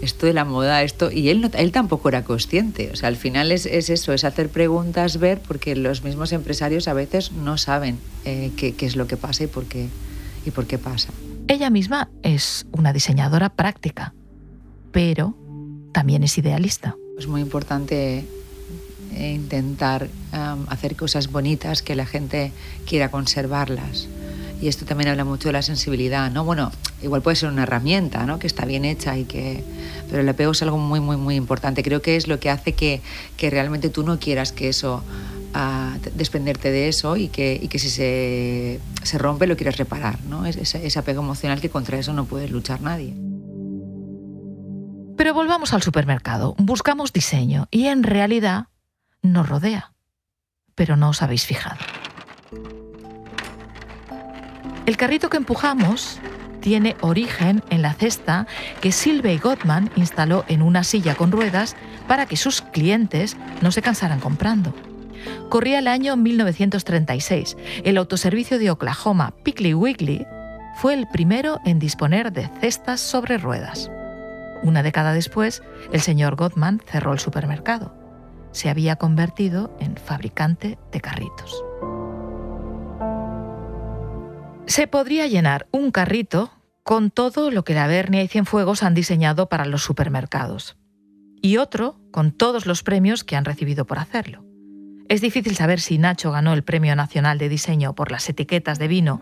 Esto 0.00 0.26
de 0.26 0.32
la 0.32 0.44
moda, 0.44 0.82
esto... 0.82 1.10
Y 1.10 1.28
él, 1.28 1.40
no, 1.40 1.50
él 1.52 1.72
tampoco 1.72 2.08
era 2.08 2.24
consciente. 2.24 2.90
O 2.92 2.96
sea, 2.96 3.08
al 3.08 3.16
final 3.16 3.52
es, 3.52 3.66
es, 3.66 3.90
eso, 3.90 4.12
es 4.12 4.24
hacer 4.24 4.48
preguntas, 4.48 5.18
ver, 5.18 5.40
porque 5.40 5.76
los 5.76 6.02
mismos 6.02 6.32
empresarios 6.32 6.88
a 6.88 6.94
veces 6.94 7.32
no 7.32 7.58
saben 7.58 7.98
eh, 8.24 8.50
qué, 8.56 8.74
qué 8.74 8.86
es 8.86 8.96
lo 8.96 9.06
que 9.06 9.16
pasa 9.16 9.44
y 9.44 9.46
por 9.46 9.66
qué, 9.66 9.88
y 10.46 10.50
por 10.50 10.66
qué 10.66 10.78
pasa. 10.78 11.10
Ella 11.48 11.68
misma 11.68 12.08
es 12.22 12.66
una 12.72 12.92
diseñadora 12.92 13.50
práctica, 13.50 14.14
pero 14.92 15.34
también 15.92 16.22
es 16.22 16.38
idealista. 16.38 16.96
Es 17.18 17.26
muy 17.26 17.40
importante 17.40 18.24
eh, 19.12 19.32
intentar 19.32 20.08
hacer 20.68 20.94
cosas 20.94 21.32
bonitas 21.32 21.82
que 21.82 21.96
la 21.96 22.06
gente 22.06 22.52
quiera 22.86 23.10
conservarlas. 23.10 24.08
Y 24.60 24.68
esto 24.68 24.84
también 24.84 25.08
habla 25.08 25.24
mucho 25.24 25.48
de 25.48 25.54
la 25.54 25.62
sensibilidad, 25.62 26.30
¿no? 26.30 26.44
Bueno, 26.44 26.70
igual 27.02 27.22
puede 27.22 27.36
ser 27.36 27.48
una 27.48 27.62
herramienta, 27.62 28.26
¿no? 28.26 28.38
Que 28.38 28.46
está 28.46 28.66
bien 28.66 28.84
hecha 28.84 29.16
y 29.16 29.24
que... 29.24 29.64
Pero 30.08 30.20
el 30.20 30.28
apego 30.28 30.52
es 30.52 30.62
algo 30.62 30.76
muy, 30.76 31.00
muy, 31.00 31.16
muy 31.16 31.34
importante. 31.34 31.82
Creo 31.82 32.02
que 32.02 32.16
es 32.16 32.28
lo 32.28 32.38
que 32.40 32.50
hace 32.50 32.74
que, 32.74 33.00
que 33.36 33.48
realmente 33.48 33.88
tú 33.88 34.02
no 34.02 34.18
quieras 34.18 34.52
que 34.52 34.68
eso... 34.68 35.02
Uh, 35.52 35.98
desprenderte 36.14 36.70
de 36.70 36.86
eso 36.86 37.16
y 37.16 37.26
que, 37.26 37.58
y 37.60 37.66
que 37.66 37.80
si 37.80 37.90
se, 37.90 38.78
se, 39.02 39.18
rompe 39.18 39.48
lo 39.48 39.56
quieras 39.56 39.78
reparar, 39.78 40.22
¿no? 40.26 40.46
Es 40.46 40.54
ese, 40.54 40.86
ese 40.86 40.96
apego 41.00 41.22
emocional 41.22 41.60
que 41.60 41.68
contra 41.68 41.98
eso 41.98 42.12
no 42.12 42.24
puede 42.24 42.46
luchar 42.46 42.80
nadie. 42.82 43.16
Pero 45.16 45.34
volvamos 45.34 45.74
al 45.74 45.82
supermercado. 45.82 46.54
Buscamos 46.56 47.12
diseño 47.12 47.66
y 47.72 47.88
en 47.88 48.04
realidad 48.04 48.68
nos 49.22 49.48
rodea. 49.48 49.92
Pero 50.76 50.96
no 50.96 51.08
os 51.08 51.20
habéis 51.20 51.44
fijado. 51.44 51.76
El 54.90 54.96
carrito 54.96 55.30
que 55.30 55.36
empujamos 55.36 56.18
tiene 56.58 56.96
origen 57.00 57.62
en 57.70 57.80
la 57.80 57.94
cesta 57.94 58.48
que 58.80 58.90
Silvey 58.90 59.38
Gottman 59.38 59.88
instaló 59.94 60.44
en 60.48 60.62
una 60.62 60.82
silla 60.82 61.14
con 61.14 61.30
ruedas 61.30 61.76
para 62.08 62.26
que 62.26 62.36
sus 62.36 62.60
clientes 62.60 63.36
no 63.62 63.70
se 63.70 63.82
cansaran 63.82 64.18
comprando. 64.18 64.74
Corría 65.48 65.78
el 65.78 65.86
año 65.86 66.16
1936. 66.16 67.56
El 67.84 67.98
autoservicio 67.98 68.58
de 68.58 68.72
Oklahoma, 68.72 69.32
Piggly 69.44 69.74
Wiggly, 69.74 70.26
fue 70.74 70.94
el 70.94 71.06
primero 71.06 71.60
en 71.64 71.78
disponer 71.78 72.32
de 72.32 72.50
cestas 72.60 73.00
sobre 73.00 73.38
ruedas. 73.38 73.92
Una 74.64 74.82
década 74.82 75.12
después, 75.12 75.62
el 75.92 76.00
señor 76.00 76.34
Gottman 76.34 76.82
cerró 76.84 77.12
el 77.12 77.20
supermercado 77.20 77.94
se 78.52 78.68
había 78.68 78.96
convertido 78.96 79.72
en 79.78 79.96
fabricante 79.96 80.76
de 80.90 81.00
carritos. 81.00 81.64
Se 84.70 84.86
podría 84.86 85.26
llenar 85.26 85.66
un 85.72 85.90
carrito 85.90 86.52
con 86.84 87.10
todo 87.10 87.50
lo 87.50 87.64
que 87.64 87.74
la 87.74 87.88
Bernia 87.88 88.22
y 88.22 88.28
Cienfuegos 88.28 88.84
han 88.84 88.94
diseñado 88.94 89.48
para 89.48 89.64
los 89.64 89.82
supermercados, 89.82 90.76
y 91.42 91.56
otro 91.56 91.98
con 92.12 92.30
todos 92.30 92.66
los 92.66 92.84
premios 92.84 93.24
que 93.24 93.34
han 93.34 93.44
recibido 93.44 93.84
por 93.84 93.98
hacerlo. 93.98 94.44
Es 95.08 95.20
difícil 95.20 95.56
saber 95.56 95.80
si 95.80 95.98
Nacho 95.98 96.30
ganó 96.30 96.52
el 96.52 96.62
Premio 96.62 96.94
Nacional 96.94 97.36
de 97.36 97.48
Diseño 97.48 97.96
por 97.96 98.12
las 98.12 98.28
etiquetas 98.28 98.78
de 98.78 98.86
vino 98.86 99.20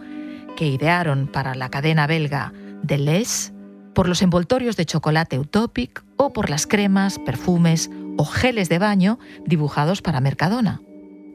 que 0.55 0.67
idearon 0.67 1.29
para 1.29 1.55
la 1.55 1.71
cadena 1.71 2.07
belga 2.07 2.53
Deleuze, 2.83 3.55
por 3.95 4.07
los 4.07 4.21
envoltorios 4.21 4.77
de 4.77 4.85
chocolate 4.85 5.39
Utopic 5.39 6.05
o 6.19 6.35
por 6.35 6.51
las 6.51 6.67
cremas, 6.67 7.19
perfumes 7.19 7.91
o 8.19 8.27
geles 8.27 8.69
de 8.69 8.79
baño 8.79 9.19
dibujados 9.47 10.03
para 10.03 10.21
Mercadona. 10.21 10.83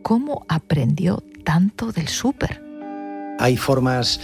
¿Cómo 0.04 0.46
aprendió 0.50 1.24
tanto 1.44 1.92
del 1.92 2.10
súper? 2.10 2.63
Hay 3.40 3.58
formas 3.58 4.20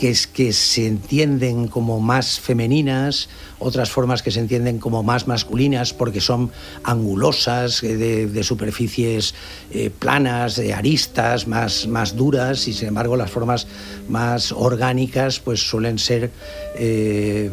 que, 0.00 0.52
se 0.52 0.86
entienden 0.86 1.68
como 1.68 2.00
más 2.00 2.40
femeninas, 2.40 3.28
otras 3.58 3.90
formas 3.90 4.22
que 4.22 4.30
se 4.30 4.40
entienden 4.40 4.78
como 4.78 5.02
más 5.02 5.28
masculinas 5.28 5.92
porque 5.92 6.22
son 6.22 6.50
angulosas, 6.84 7.82
eh, 7.82 7.96
de, 8.26 8.42
superficies 8.42 9.34
eh, 9.70 9.90
planas, 9.90 10.56
de 10.56 10.72
aristas, 10.72 11.46
más, 11.46 11.86
más 11.86 12.16
duras, 12.16 12.66
y 12.66 12.72
sin 12.72 12.88
embargo 12.88 13.14
las 13.16 13.30
formas 13.30 13.66
más 14.08 14.52
orgánicas 14.52 15.38
pues 15.38 15.60
suelen 15.60 15.98
ser 15.98 16.30
eh, 16.76 17.50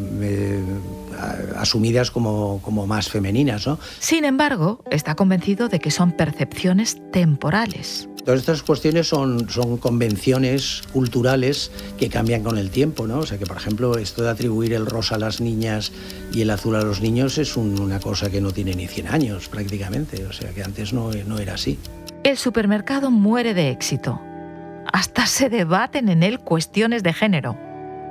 asumidas 1.56 2.10
como, 2.10 2.60
como 2.62 2.86
más 2.86 3.08
femeninas. 3.08 3.66
¿no? 3.66 3.78
Sin 3.98 4.24
embargo, 4.24 4.82
está 4.90 5.14
convencido 5.14 5.68
de 5.68 5.80
que 5.80 5.90
son 5.90 6.12
percepciones 6.12 6.98
temporales. 7.10 8.08
Todas 8.24 8.40
estas 8.40 8.62
cuestiones 8.62 9.08
son, 9.08 9.48
son 9.48 9.78
convenciones 9.78 10.82
culturales 10.92 11.70
que 11.98 12.10
cambian 12.10 12.42
con 12.42 12.58
el 12.58 12.70
tiempo, 12.70 13.06
¿no? 13.06 13.20
O 13.20 13.26
sea 13.26 13.38
que, 13.38 13.46
por 13.46 13.56
ejemplo, 13.56 13.96
esto 13.96 14.22
de 14.22 14.28
atribuir 14.28 14.74
el 14.74 14.84
rosa 14.84 15.14
a 15.14 15.18
las 15.18 15.40
niñas 15.40 15.92
y 16.30 16.42
el 16.42 16.50
azul 16.50 16.76
a 16.76 16.82
los 16.82 17.00
niños 17.00 17.38
es 17.38 17.56
una 17.56 18.00
cosa 18.00 18.28
que 18.28 18.42
no 18.42 18.50
tiene 18.50 18.74
ni 18.74 18.86
100 18.86 19.08
años 19.08 19.48
prácticamente, 19.48 20.26
o 20.26 20.32
sea 20.32 20.50
que 20.50 20.62
antes 20.62 20.92
no, 20.92 21.10
no 21.26 21.38
era 21.38 21.54
así. 21.54 21.78
El 22.22 22.36
supermercado 22.36 23.10
muere 23.10 23.54
de 23.54 23.70
éxito. 23.70 24.20
Hasta 24.92 25.26
se 25.26 25.48
debaten 25.48 26.10
en 26.10 26.22
él 26.22 26.40
cuestiones 26.40 27.02
de 27.02 27.14
género. 27.14 27.56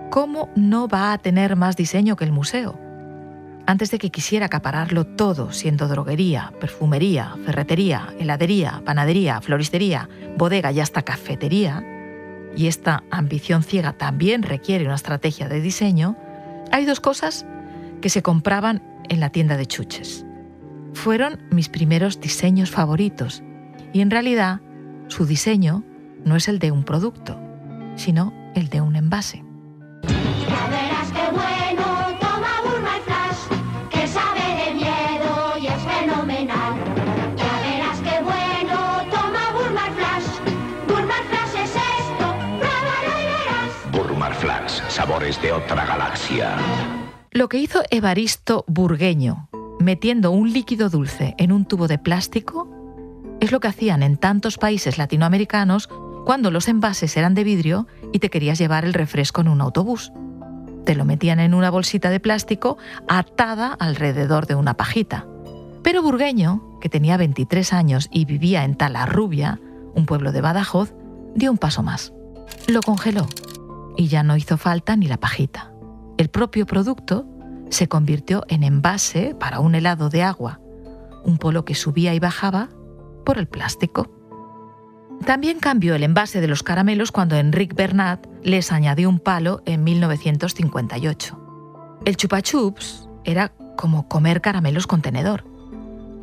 ¿Cómo 0.10 0.50
no 0.56 0.88
va 0.88 1.14
a 1.14 1.18
tener 1.20 1.56
más 1.56 1.76
diseño 1.76 2.16
que 2.16 2.24
el 2.24 2.32
museo? 2.32 2.87
Antes 3.68 3.92
de 3.92 4.00
que 4.00 4.12
quisiera 4.12 4.46
acapararlo 4.46 5.06
todo, 5.06 5.52
siendo 5.52 5.90
droguería, 5.90 6.54
perfumería, 6.62 7.36
ferretería, 7.46 8.14
heladería, 8.18 8.82
panadería, 8.86 9.42
floristería, 9.42 10.08
bodega 10.38 10.72
y 10.72 10.80
hasta 10.80 11.02
cafetería, 11.02 11.84
y 12.56 12.68
esta 12.68 13.04
ambición 13.12 13.64
ciega 13.64 13.92
también 13.92 14.44
requiere 14.44 14.86
una 14.86 14.96
estrategia 14.96 15.50
de 15.50 15.60
diseño, 15.60 16.16
hay 16.72 16.86
dos 16.86 17.02
cosas 17.02 17.46
que 18.02 18.10
se 18.10 18.24
compraban 18.24 18.82
en 19.10 19.20
la 19.20 19.32
tienda 19.32 19.58
de 19.58 19.66
chuches. 19.66 20.26
Fueron 20.94 21.38
mis 21.52 21.68
primeros 21.68 22.22
diseños 22.22 22.72
favoritos 22.72 23.44
y 23.92 24.00
en 24.00 24.12
realidad 24.12 24.62
su 25.10 25.26
diseño 25.26 25.84
no 26.24 26.38
es 26.38 26.48
el 26.48 26.60
de 26.60 26.72
un 26.72 26.86
producto, 26.86 27.38
sino 27.98 28.34
el 28.56 28.70
de 28.70 28.80
un 28.80 28.96
envase. 28.96 29.47
De 45.28 45.52
otra 45.52 45.86
galaxia. 45.86 46.56
Lo 47.32 47.50
que 47.50 47.58
hizo 47.58 47.84
Evaristo 47.92 48.64
Burgueño, 48.66 49.50
metiendo 49.78 50.32
un 50.32 50.54
líquido 50.54 50.90
dulce 50.90 51.36
en 51.38 51.52
un 51.52 51.66
tubo 51.66 51.90
de 51.90 51.98
plástico, 51.98 52.70
es 53.42 53.52
lo 53.52 53.60
que 53.60 53.68
hacían 53.68 54.04
en 54.04 54.16
tantos 54.16 54.58
países 54.58 54.98
latinoamericanos 54.98 55.90
cuando 56.26 56.50
los 56.50 56.70
envases 56.70 57.18
eran 57.18 57.36
de 57.36 57.44
vidrio 57.44 57.88
y 58.14 58.20
te 58.20 58.30
querías 58.30 58.58
llevar 58.58 58.86
el 58.86 58.94
refresco 58.94 59.42
en 59.42 59.50
un 59.50 59.60
autobús. 59.60 60.14
Te 60.86 60.96
lo 60.96 61.04
metían 61.04 61.42
en 61.42 61.54
una 61.54 61.72
bolsita 61.72 62.10
de 62.10 62.22
plástico 62.22 62.78
atada 63.10 63.74
alrededor 63.74 64.48
de 64.48 64.56
una 64.56 64.76
pajita. 64.76 65.28
Pero 65.84 66.02
Burgueño, 66.02 66.80
que 66.80 66.88
tenía 66.88 67.18
23 67.18 67.74
años 67.74 68.08
y 68.14 68.24
vivía 68.24 68.64
en 68.64 68.76
Talarrubia, 68.76 69.60
un 69.94 70.06
pueblo 70.06 70.32
de 70.32 70.40
Badajoz, 70.40 70.94
dio 71.36 71.52
un 71.52 71.58
paso 71.58 71.84
más. 71.84 72.14
Lo 72.68 72.82
congeló 72.82 73.28
y 73.98 74.08
ya 74.08 74.24
no 74.24 74.38
hizo 74.38 74.58
falta 74.58 74.96
ni 74.96 75.08
la 75.08 75.18
pajita. 75.18 75.74
El 76.18 76.30
propio 76.30 76.66
producto 76.66 77.26
se 77.70 77.90
convirtió 77.90 78.46
en 78.48 78.64
envase 78.64 79.36
para 79.38 79.60
un 79.60 79.76
helado 79.76 80.10
de 80.10 80.24
agua, 80.24 80.62
un 81.26 81.38
polo 81.38 81.66
que 81.66 81.76
subía 81.76 82.14
y 82.14 82.20
bajaba 82.20 82.70
por 83.26 83.38
el 83.38 83.48
plástico. 83.48 84.10
También 85.26 85.60
cambió 85.60 85.96
el 85.96 86.04
envase 86.04 86.40
de 86.40 86.48
los 86.48 86.64
caramelos 86.64 87.12
cuando 87.12 87.36
Enrique 87.36 87.76
Bernat 87.76 88.26
les 88.44 88.72
añadió 88.72 89.10
un 89.10 89.20
palo 89.20 89.62
en 89.66 89.84
1958. 89.84 92.00
El 92.06 92.16
chupa 92.16 92.42
chups 92.42 93.10
era 93.26 93.52
como 93.76 94.08
comer 94.08 94.42
caramelos 94.42 94.88
con 94.88 95.02
tenedor. 95.02 95.44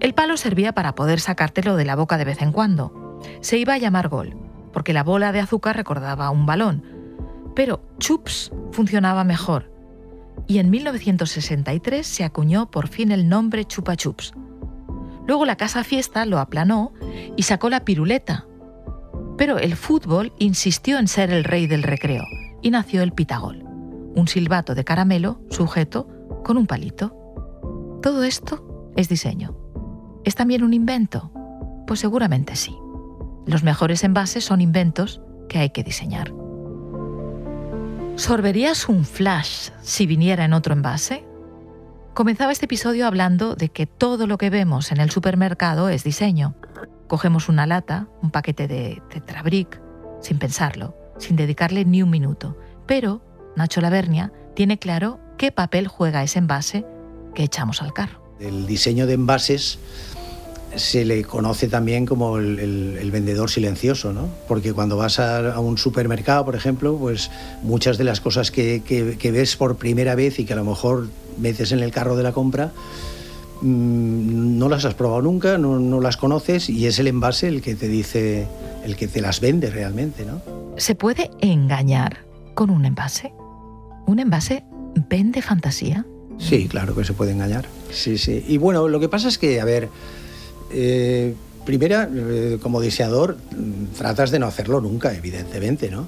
El 0.00 0.14
palo 0.14 0.36
servía 0.36 0.72
para 0.72 0.94
poder 0.94 1.20
sacártelo 1.20 1.76
de 1.76 1.84
la 1.84 1.96
boca 1.96 2.16
de 2.16 2.24
vez 2.24 2.40
en 2.40 2.52
cuando. 2.52 3.20
Se 3.40 3.58
iba 3.58 3.74
a 3.74 3.78
llamar 3.78 4.08
gol, 4.08 4.36
porque 4.72 4.92
la 4.92 5.02
bola 5.02 5.32
de 5.32 5.40
azúcar 5.40 5.76
recordaba 5.76 6.30
un 6.30 6.46
balón, 6.46 6.93
pero 7.54 7.80
Chups 7.98 8.52
funcionaba 8.72 9.24
mejor 9.24 9.74
y 10.46 10.58
en 10.58 10.70
1963 10.70 12.06
se 12.06 12.24
acuñó 12.24 12.70
por 12.70 12.88
fin 12.88 13.12
el 13.12 13.28
nombre 13.28 13.64
Chupa 13.64 13.96
Chups. 13.96 14.34
Luego 15.26 15.46
la 15.46 15.56
Casa 15.56 15.84
Fiesta 15.84 16.26
lo 16.26 16.38
aplanó 16.38 16.92
y 17.36 17.44
sacó 17.44 17.70
la 17.70 17.84
piruleta. 17.84 18.46
Pero 19.38 19.58
el 19.58 19.74
fútbol 19.74 20.32
insistió 20.38 20.98
en 20.98 21.08
ser 21.08 21.30
el 21.30 21.44
rey 21.44 21.66
del 21.66 21.82
recreo 21.82 22.24
y 22.60 22.70
nació 22.70 23.02
el 23.02 23.12
pitagol, 23.12 23.64
un 24.14 24.28
silbato 24.28 24.74
de 24.74 24.84
caramelo 24.84 25.40
sujeto 25.50 26.08
con 26.44 26.56
un 26.56 26.66
palito. 26.66 27.16
Todo 28.02 28.22
esto 28.22 28.92
es 28.96 29.08
diseño. 29.08 29.56
¿Es 30.24 30.34
también 30.34 30.62
un 30.62 30.74
invento? 30.74 31.32
Pues 31.86 32.00
seguramente 32.00 32.54
sí. 32.54 32.76
Los 33.46 33.62
mejores 33.62 34.04
envases 34.04 34.44
son 34.44 34.60
inventos 34.60 35.20
que 35.48 35.58
hay 35.58 35.70
que 35.70 35.82
diseñar. 35.82 36.32
¿Sorberías 38.16 38.88
un 38.88 39.04
flash 39.04 39.70
si 39.82 40.06
viniera 40.06 40.44
en 40.44 40.52
otro 40.52 40.72
envase? 40.72 41.24
Comenzaba 42.14 42.52
este 42.52 42.66
episodio 42.66 43.08
hablando 43.08 43.56
de 43.56 43.70
que 43.70 43.86
todo 43.86 44.28
lo 44.28 44.38
que 44.38 44.50
vemos 44.50 44.92
en 44.92 45.00
el 45.00 45.10
supermercado 45.10 45.88
es 45.88 46.04
diseño. 46.04 46.54
Cogemos 47.08 47.48
una 47.48 47.66
lata, 47.66 48.06
un 48.22 48.30
paquete 48.30 48.68
de 48.68 49.02
tetrabric, 49.10 49.80
sin 50.20 50.38
pensarlo, 50.38 50.96
sin 51.18 51.34
dedicarle 51.34 51.84
ni 51.84 52.04
un 52.04 52.10
minuto. 52.10 52.56
Pero 52.86 53.20
Nacho 53.56 53.80
Lavernia 53.80 54.32
tiene 54.54 54.78
claro 54.78 55.18
qué 55.36 55.50
papel 55.50 55.88
juega 55.88 56.22
ese 56.22 56.38
envase 56.38 56.86
que 57.34 57.42
echamos 57.42 57.82
al 57.82 57.92
carro. 57.92 58.36
El 58.38 58.66
diseño 58.66 59.08
de 59.08 59.14
envases 59.14 59.80
se 60.76 61.04
le 61.04 61.22
conoce 61.24 61.68
también 61.68 62.06
como 62.06 62.38
el, 62.38 63.10
vendedor 63.12 63.50
silencioso, 63.50 64.12
¿no? 64.12 64.28
Porque 64.48 64.72
cuando 64.72 64.96
vas 64.96 65.18
a, 65.18 65.58
un 65.60 65.78
supermercado, 65.78 66.44
por 66.44 66.56
ejemplo, 66.56 66.96
pues 66.96 67.30
muchas 67.62 67.98
de 67.98 68.04
las 68.04 68.20
cosas 68.20 68.50
que, 68.50 68.82
ves 69.32 69.56
por 69.56 69.76
primera 69.76 70.14
vez 70.14 70.38
y 70.38 70.44
que 70.44 70.52
a 70.52 70.56
lo 70.56 70.64
mejor 70.64 71.08
metes 71.38 71.72
en 71.72 71.80
el 71.80 71.92
carro 71.92 72.16
de 72.16 72.22
la 72.22 72.32
compra, 72.32 72.72
mm, 73.62 74.58
no 74.58 74.68
las 74.68 74.84
has 74.84 74.94
probado 74.94 75.22
nunca, 75.22 75.58
no, 75.58 76.00
las 76.00 76.16
conoces 76.16 76.68
y 76.68 76.86
es 76.86 76.98
el 76.98 77.06
envase 77.06 77.48
el 77.48 77.62
que 77.62 77.74
te 77.74 77.88
dice, 77.88 78.46
el 78.84 78.96
que 78.96 79.06
te 79.06 79.20
las 79.20 79.40
vende 79.40 79.70
realmente, 79.70 80.24
¿no? 80.24 80.42
¿Se 80.76 80.94
puede 80.94 81.30
engañar 81.40 82.24
con 82.54 82.70
un 82.70 82.84
envase? 82.84 83.32
¿Un 84.06 84.18
envase 84.18 84.64
vende 85.08 85.40
fantasía? 85.40 86.04
Sí, 86.38 86.66
claro 86.68 86.94
que 86.94 87.04
se 87.04 87.12
puede 87.12 87.32
engañar. 87.32 87.66
Sí, 87.90 88.18
sí. 88.18 88.44
Y 88.48 88.58
bueno, 88.58 88.88
lo 88.88 88.98
que 88.98 89.08
pasa 89.08 89.28
es 89.28 89.38
que, 89.38 89.60
a 89.60 89.64
ver, 89.64 89.88
eh, 90.74 91.34
primera, 91.64 92.08
eh, 92.12 92.58
como 92.60 92.80
diseñador, 92.80 93.38
tratas 93.96 94.30
de 94.30 94.38
no 94.38 94.46
hacerlo 94.46 94.80
nunca, 94.80 95.14
evidentemente, 95.14 95.90
¿no? 95.90 96.06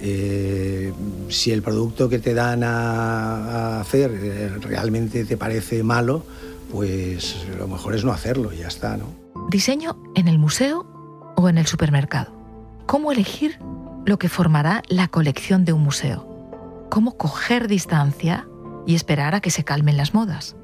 Eh, 0.00 0.92
si 1.28 1.50
el 1.50 1.62
producto 1.62 2.08
que 2.08 2.18
te 2.18 2.34
dan 2.34 2.62
a, 2.64 3.80
hacer 3.80 4.60
realmente 4.60 5.24
te 5.24 5.36
parece 5.36 5.82
malo, 5.82 6.24
pues 6.70 7.36
lo 7.58 7.68
mejor 7.68 7.94
es 7.94 8.04
no 8.04 8.12
hacerlo 8.12 8.52
y 8.52 8.58
ya 8.58 8.68
está, 8.68 8.96
¿no? 8.96 9.06
¿Diseño 9.50 9.96
en 10.14 10.28
el 10.28 10.38
museo 10.38 10.86
o 11.36 11.48
en 11.48 11.58
el 11.58 11.66
supermercado? 11.66 12.32
¿Cómo 12.86 13.12
elegir 13.12 13.58
lo 14.04 14.18
que 14.18 14.28
formará 14.28 14.82
la 14.88 15.08
colección 15.08 15.64
de 15.64 15.72
un 15.72 15.82
museo? 15.82 16.86
¿Cómo 16.90 17.16
coger 17.16 17.68
distancia 17.68 18.46
y 18.86 18.94
esperar 18.94 19.34
a 19.34 19.40
que 19.40 19.50
se 19.50 19.64
calmen 19.64 19.96
las 19.96 20.14
modas? 20.14 20.56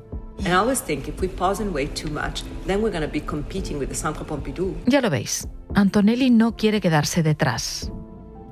Ya 4.87 5.00
lo 5.00 5.11
veis, 5.11 5.48
Antonelli 5.74 6.31
no 6.31 6.57
quiere 6.57 6.81
quedarse 6.81 7.22
detrás. 7.22 7.92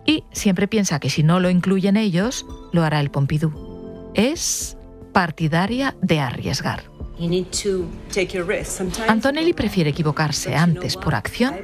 Y 0.07 0.25
siempre 0.33 0.69
piensa 0.69 1.01
que 1.01 1.11
si 1.11 1.23
no 1.23 1.41
lo 1.41 1.51
incluyen 1.51 1.97
ellos, 1.97 2.47
lo 2.73 2.83
hará 2.83 3.01
el 3.01 3.11
Pompidou. 3.11 4.11
Es 4.15 4.77
partidaria 5.13 5.97
de 6.01 6.21
arriesgar. 6.21 6.85
Antonelli 9.09 9.53
prefiere 9.53 9.91
equivocarse 9.91 10.55
antes 10.55 10.97
por 10.97 11.15
acción 11.15 11.57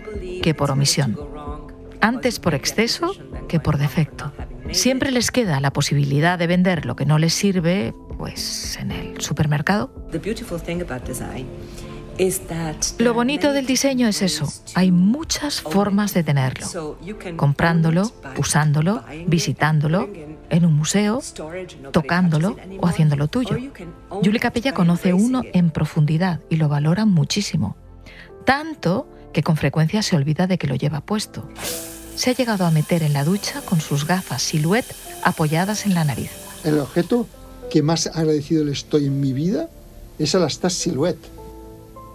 que 0.42 0.52
por 0.52 0.70
omisión. 0.70 1.16
Antes 2.00 2.38
por 2.40 2.54
exceso 2.54 3.14
que 3.48 3.60
por 3.60 3.78
defecto. 3.78 4.32
Siempre 4.72 5.10
les 5.10 5.30
queda 5.30 5.60
la 5.60 5.72
posibilidad 5.72 6.38
de 6.38 6.46
vender 6.46 6.84
lo 6.86 6.96
que 6.96 7.06
no 7.06 7.18
les 7.18 7.32
sirve 7.32 7.94
pues 8.24 8.78
en 8.78 8.90
el 8.90 9.20
supermercado. 9.20 9.90
Lo 12.98 13.12
bonito 13.12 13.52
del 13.52 13.66
diseño 13.66 14.08
es 14.08 14.22
eso. 14.22 14.50
Hay 14.74 14.90
muchas 14.90 15.60
formas 15.60 16.14
de 16.14 16.22
tenerlo. 16.22 16.96
Comprándolo, 17.36 18.10
usándolo, 18.38 19.04
visitándolo, 19.26 20.08
en 20.48 20.64
un 20.64 20.72
museo, 20.72 21.20
tocándolo 21.92 22.56
o 22.80 22.86
haciéndolo 22.86 23.28
tuyo. 23.28 23.58
Julie 24.08 24.40
Capella 24.40 24.72
conoce 24.72 25.12
uno 25.12 25.42
en 25.52 25.68
profundidad 25.68 26.40
y 26.48 26.56
lo 26.56 26.70
valora 26.70 27.04
muchísimo. 27.04 27.76
Tanto 28.46 29.06
que 29.34 29.42
con 29.42 29.58
frecuencia 29.58 30.02
se 30.02 30.16
olvida 30.16 30.46
de 30.46 30.56
que 30.56 30.66
lo 30.66 30.76
lleva 30.76 31.02
puesto. 31.02 31.46
Se 32.14 32.30
ha 32.30 32.34
llegado 32.34 32.64
a 32.64 32.70
meter 32.70 33.02
en 33.02 33.12
la 33.12 33.24
ducha 33.24 33.60
con 33.60 33.82
sus 33.82 34.06
gafas 34.06 34.40
silhouette 34.40 34.94
apoyadas 35.24 35.84
en 35.84 35.92
la 35.92 36.04
nariz. 36.04 36.30
El 36.64 36.78
objeto 36.78 37.28
que 37.70 37.82
más 37.82 38.06
agradecido 38.06 38.64
le 38.64 38.72
estoy 38.72 39.06
en 39.06 39.20
mi 39.20 39.32
vida 39.32 39.68
es 40.18 40.34
a 40.34 40.38
la 40.38 40.48
Stas 40.48 40.74
Silhouette. 40.74 41.26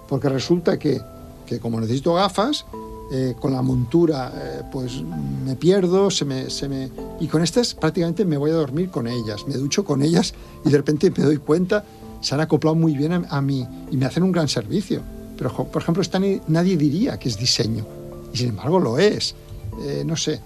Porque 0.08 0.30
resulta 0.30 0.80
que, 0.80 1.02
que 1.46 1.60
como 1.60 1.80
necesito 1.80 2.16
gafas, 2.16 2.66
eh, 3.12 3.34
con 3.40 3.54
la 3.54 3.64
montura 3.64 4.32
eh, 4.36 4.62
pues 4.72 5.02
me 5.02 5.56
pierdo, 5.56 6.12
se 6.12 6.26
me, 6.26 6.52
se 6.52 6.70
me... 6.70 6.92
Y 7.20 7.28
con 7.28 7.42
estas 7.42 7.74
prácticamente 7.74 8.24
me 8.24 8.38
voy 8.38 8.52
a 8.52 8.54
dormir 8.54 8.92
con 8.92 9.08
ellas, 9.08 9.48
me 9.48 9.56
ducho 9.56 9.84
con 9.84 10.04
ellas 10.04 10.36
y 10.64 10.70
de 10.70 10.78
repente 10.78 11.12
me 11.18 11.24
doy 11.24 11.38
cuenta, 11.38 11.84
se 12.22 12.36
han 12.36 12.42
acoplado 12.42 12.76
muy 12.76 12.96
bien 12.96 13.26
a, 13.28 13.42
mí 13.42 13.68
y 13.90 13.98
me 13.98 14.06
hacen 14.06 14.22
un 14.22 14.32
gran 14.32 14.48
servicio. 14.48 15.02
Pero, 15.36 15.52
por 15.52 15.82
ejemplo, 15.82 16.04
esta 16.04 16.20
nadie 16.48 16.78
diría 16.78 17.18
que 17.18 17.30
es 17.30 17.38
diseño, 17.38 17.84
y 18.32 18.38
sin 18.38 18.50
embargo 18.50 18.80
lo 18.80 19.00
es. 19.00 19.34
Eh, 19.82 20.04
no 20.06 20.16
sé, 20.16 20.40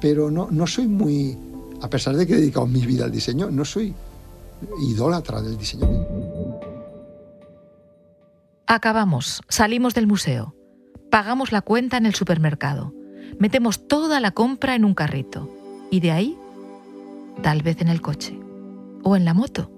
pero 0.00 0.30
no, 0.30 0.48
no 0.52 0.68
soy 0.68 0.86
muy, 0.86 1.36
a 1.80 1.90
pesar 1.90 2.14
de 2.14 2.28
que 2.28 2.34
he 2.34 2.36
dedicado 2.36 2.66
mi 2.68 2.86
vida 2.86 3.06
al 3.06 3.10
diseño, 3.10 3.50
no 3.50 3.64
soy 3.64 3.92
idólatra 4.80 5.40
del 5.42 5.56
diseño. 5.56 5.88
Acabamos, 8.66 9.42
salimos 9.48 9.94
del 9.94 10.06
museo, 10.06 10.54
pagamos 11.10 11.52
la 11.52 11.62
cuenta 11.62 11.96
en 11.96 12.06
el 12.06 12.14
supermercado, 12.14 12.92
metemos 13.38 13.88
toda 13.88 14.20
la 14.20 14.32
compra 14.32 14.74
en 14.74 14.84
un 14.84 14.94
carrito 14.94 15.50
y 15.90 16.00
de 16.00 16.10
ahí, 16.10 16.38
tal 17.42 17.62
vez 17.62 17.80
en 17.80 17.88
el 17.88 18.02
coche 18.02 18.38
o 19.02 19.16
en 19.16 19.24
la 19.24 19.32
moto. 19.32 19.70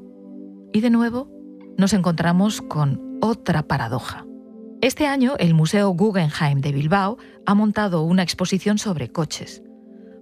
Y 0.73 0.81
de 0.81 0.91
nuevo 0.91 1.31
nos 1.79 1.93
encontramos 1.93 2.63
con 2.63 3.19
otra 3.21 3.63
paradoja. 3.63 4.27
Este 4.81 5.07
año 5.07 5.35
el 5.39 5.55
Museo 5.55 5.91
Guggenheim 5.91 6.61
de 6.61 6.73
Bilbao 6.73 7.19
ha 7.47 7.55
montado 7.55 8.03
una 8.03 8.23
exposición 8.23 8.79
sobre 8.79 9.13
coches. 9.13 9.63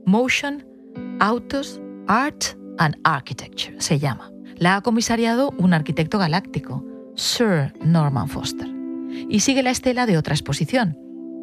Motion, 0.05 0.67
Autos, 1.21 1.81
Art 2.07 2.45
and 2.79 2.97
Architecture 3.05 3.81
se 3.81 3.99
llama 3.99 4.31
la 4.59 4.77
ha 4.77 4.81
comisariado 4.83 5.53
un 5.59 5.73
arquitecto 5.73 6.19
galáctico, 6.19 6.85
Sir 7.15 7.73
Norman 7.81 8.29
Foster. 8.29 8.69
Y 9.29 9.41
sigue 9.41 9.63
la 9.63 9.71
estela 9.71 10.07
de 10.07 10.19
otra 10.19 10.35
exposición, 10.35 10.99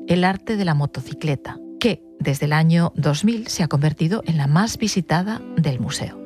El 0.08 0.23
arte 0.23 0.56
de 0.56 0.65
la 0.65 0.75
motocicleta, 0.75 1.60
que 1.80 2.04
desde 2.19 2.45
el 2.45 2.54
año 2.54 2.93
2000 2.95 3.47
se 3.47 3.63
ha 3.63 3.67
convertido 3.67 4.21
en 4.25 4.38
la 4.38 4.47
más 4.47 4.78
visitada 4.78 5.41
del 5.58 5.80
museo. 5.80 6.21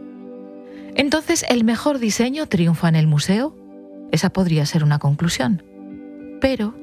Entonces, 0.95 1.45
¿el 1.47 1.63
mejor 1.63 1.99
diseño 1.99 2.47
triunfa 2.47 2.89
en 2.89 2.95
el 2.95 3.07
museo? 3.07 3.55
Esa 4.11 4.31
podría 4.31 4.65
ser 4.65 4.83
una 4.83 4.99
conclusión. 4.99 5.63
Pero 6.41 6.75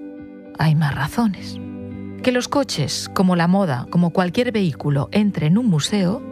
hay 0.58 0.74
más 0.74 0.94
razones. 0.94 1.58
Que 2.22 2.32
los 2.32 2.48
coches, 2.48 3.10
como 3.14 3.36
la 3.36 3.46
moda, 3.46 3.86
como 3.90 4.10
cualquier 4.10 4.52
vehículo, 4.52 5.08
entre 5.12 5.48
en 5.48 5.58
un 5.58 5.66
museo, 5.66 6.22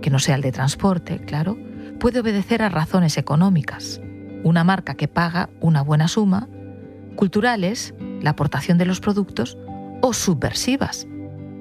que 0.00 0.10
no 0.10 0.18
sea 0.18 0.34
el 0.34 0.42
de 0.42 0.52
transporte, 0.52 1.20
claro, 1.20 1.56
puede 2.02 2.18
obedecer 2.18 2.62
a 2.62 2.68
razones 2.68 3.16
económicas, 3.16 4.00
una 4.42 4.64
marca 4.64 4.96
que 4.96 5.06
paga 5.06 5.50
una 5.60 5.82
buena 5.82 6.08
suma, 6.08 6.48
culturales, 7.14 7.94
la 8.20 8.30
aportación 8.30 8.76
de 8.76 8.86
los 8.86 8.98
productos, 8.98 9.56
o 10.00 10.12
subversivas. 10.12 11.06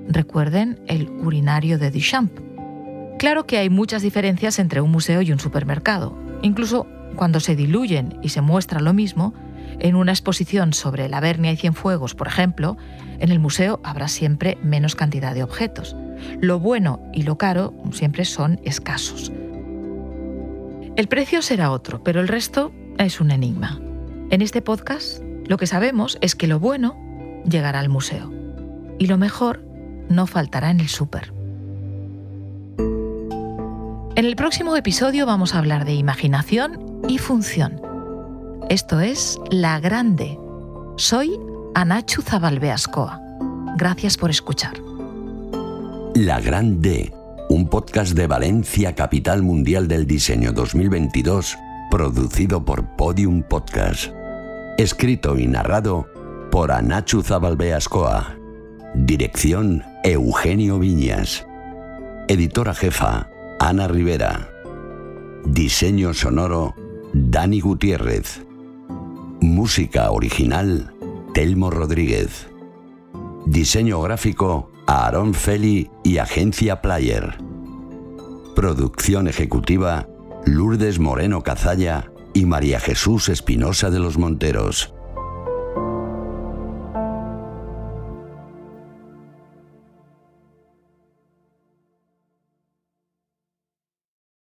Recuerden 0.07 0.81
el 0.87 1.11
urinario 1.11 1.77
de 1.77 1.91
Duchamp. 1.91 2.31
Claro 3.19 3.45
que 3.45 3.59
hay 3.59 3.69
muchas 3.69 4.01
diferencias 4.01 4.57
entre 4.57 4.81
un 4.81 4.89
museo 4.89 5.21
y 5.21 5.31
un 5.31 5.37
supermercado. 5.37 6.17
Incluso 6.41 6.87
cuando 7.15 7.39
se 7.39 7.55
diluyen 7.55 8.17
y 8.23 8.29
se 8.29 8.41
muestra 8.41 8.79
lo 8.79 8.93
mismo, 8.93 9.35
en 9.77 9.95
una 9.95 10.11
exposición 10.11 10.73
sobre 10.73 11.07
la 11.07 11.19
Vernia 11.19 11.51
y 11.51 11.57
Cienfuegos, 11.57 12.15
por 12.15 12.27
ejemplo, 12.27 12.77
en 13.19 13.29
el 13.29 13.37
museo 13.37 13.79
habrá 13.83 14.07
siempre 14.07 14.57
menos 14.63 14.95
cantidad 14.95 15.35
de 15.35 15.43
objetos. 15.43 15.95
Lo 16.39 16.59
bueno 16.59 16.99
y 17.13 17.21
lo 17.21 17.37
caro 17.37 17.75
siempre 17.91 18.25
son 18.25 18.59
escasos. 18.63 19.31
El 20.95 21.07
precio 21.07 21.41
será 21.41 21.71
otro, 21.71 22.03
pero 22.03 22.19
el 22.19 22.27
resto 22.27 22.71
es 22.97 23.21
un 23.21 23.31
enigma. 23.31 23.79
En 24.29 24.41
este 24.41 24.61
podcast 24.61 25.21
lo 25.47 25.57
que 25.57 25.67
sabemos 25.67 26.17
es 26.21 26.35
que 26.35 26.47
lo 26.47 26.59
bueno 26.59 26.97
llegará 27.45 27.79
al 27.79 27.89
museo 27.89 28.31
y 28.99 29.07
lo 29.07 29.17
mejor 29.17 29.63
no 30.09 30.27
faltará 30.27 30.69
en 30.69 30.79
el 30.79 30.89
súper. 30.89 31.33
En 34.15 34.25
el 34.25 34.35
próximo 34.35 34.75
episodio 34.75 35.25
vamos 35.25 35.55
a 35.55 35.59
hablar 35.59 35.85
de 35.85 35.93
imaginación 35.93 37.01
y 37.07 37.17
función. 37.17 37.81
Esto 38.69 38.99
es 38.99 39.39
La 39.49 39.79
Grande. 39.79 40.37
Soy 40.97 41.39
Anachu 41.73 42.21
Zabalbeascoa. 42.21 43.19
Gracias 43.77 44.17
por 44.17 44.29
escuchar. 44.29 44.73
La 46.13 46.39
Gran 46.41 46.81
D, 46.81 47.13
un 47.51 47.67
podcast 47.67 48.13
de 48.13 48.27
Valencia, 48.27 48.95
capital 48.95 49.43
mundial 49.43 49.89
del 49.89 50.07
diseño 50.07 50.53
2022, 50.53 51.57
producido 51.89 52.63
por 52.63 52.95
Podium 52.95 53.43
Podcast. 53.43 54.13
Escrito 54.77 55.37
y 55.37 55.47
narrado 55.47 56.07
por 56.49 56.71
Anachu 56.71 57.21
Zabalbeascoa. 57.21 58.37
Dirección 58.95 59.83
Eugenio 60.05 60.79
Viñas. 60.79 61.45
Editora 62.29 62.73
jefa 62.73 63.29
Ana 63.59 63.89
Rivera. 63.89 64.49
Diseño 65.43 66.13
sonoro 66.13 66.73
Dani 67.11 67.59
Gutiérrez. 67.59 68.45
Música 69.41 70.09
original 70.11 70.93
Telmo 71.33 71.69
Rodríguez. 71.69 72.47
Diseño 73.45 74.01
gráfico 74.01 74.70
Aaron 74.93 75.33
Feli 75.33 75.89
y 76.03 76.17
Agencia 76.17 76.81
Player. 76.81 77.37
Producción 78.57 79.29
ejecutiva 79.29 80.09
Lourdes 80.45 80.99
Moreno 80.99 81.43
Cazalla 81.43 82.11
y 82.33 82.45
María 82.45 82.81
Jesús 82.81 83.29
Espinosa 83.29 83.89
de 83.89 83.99
los 83.99 84.17
Monteros. 84.17 84.93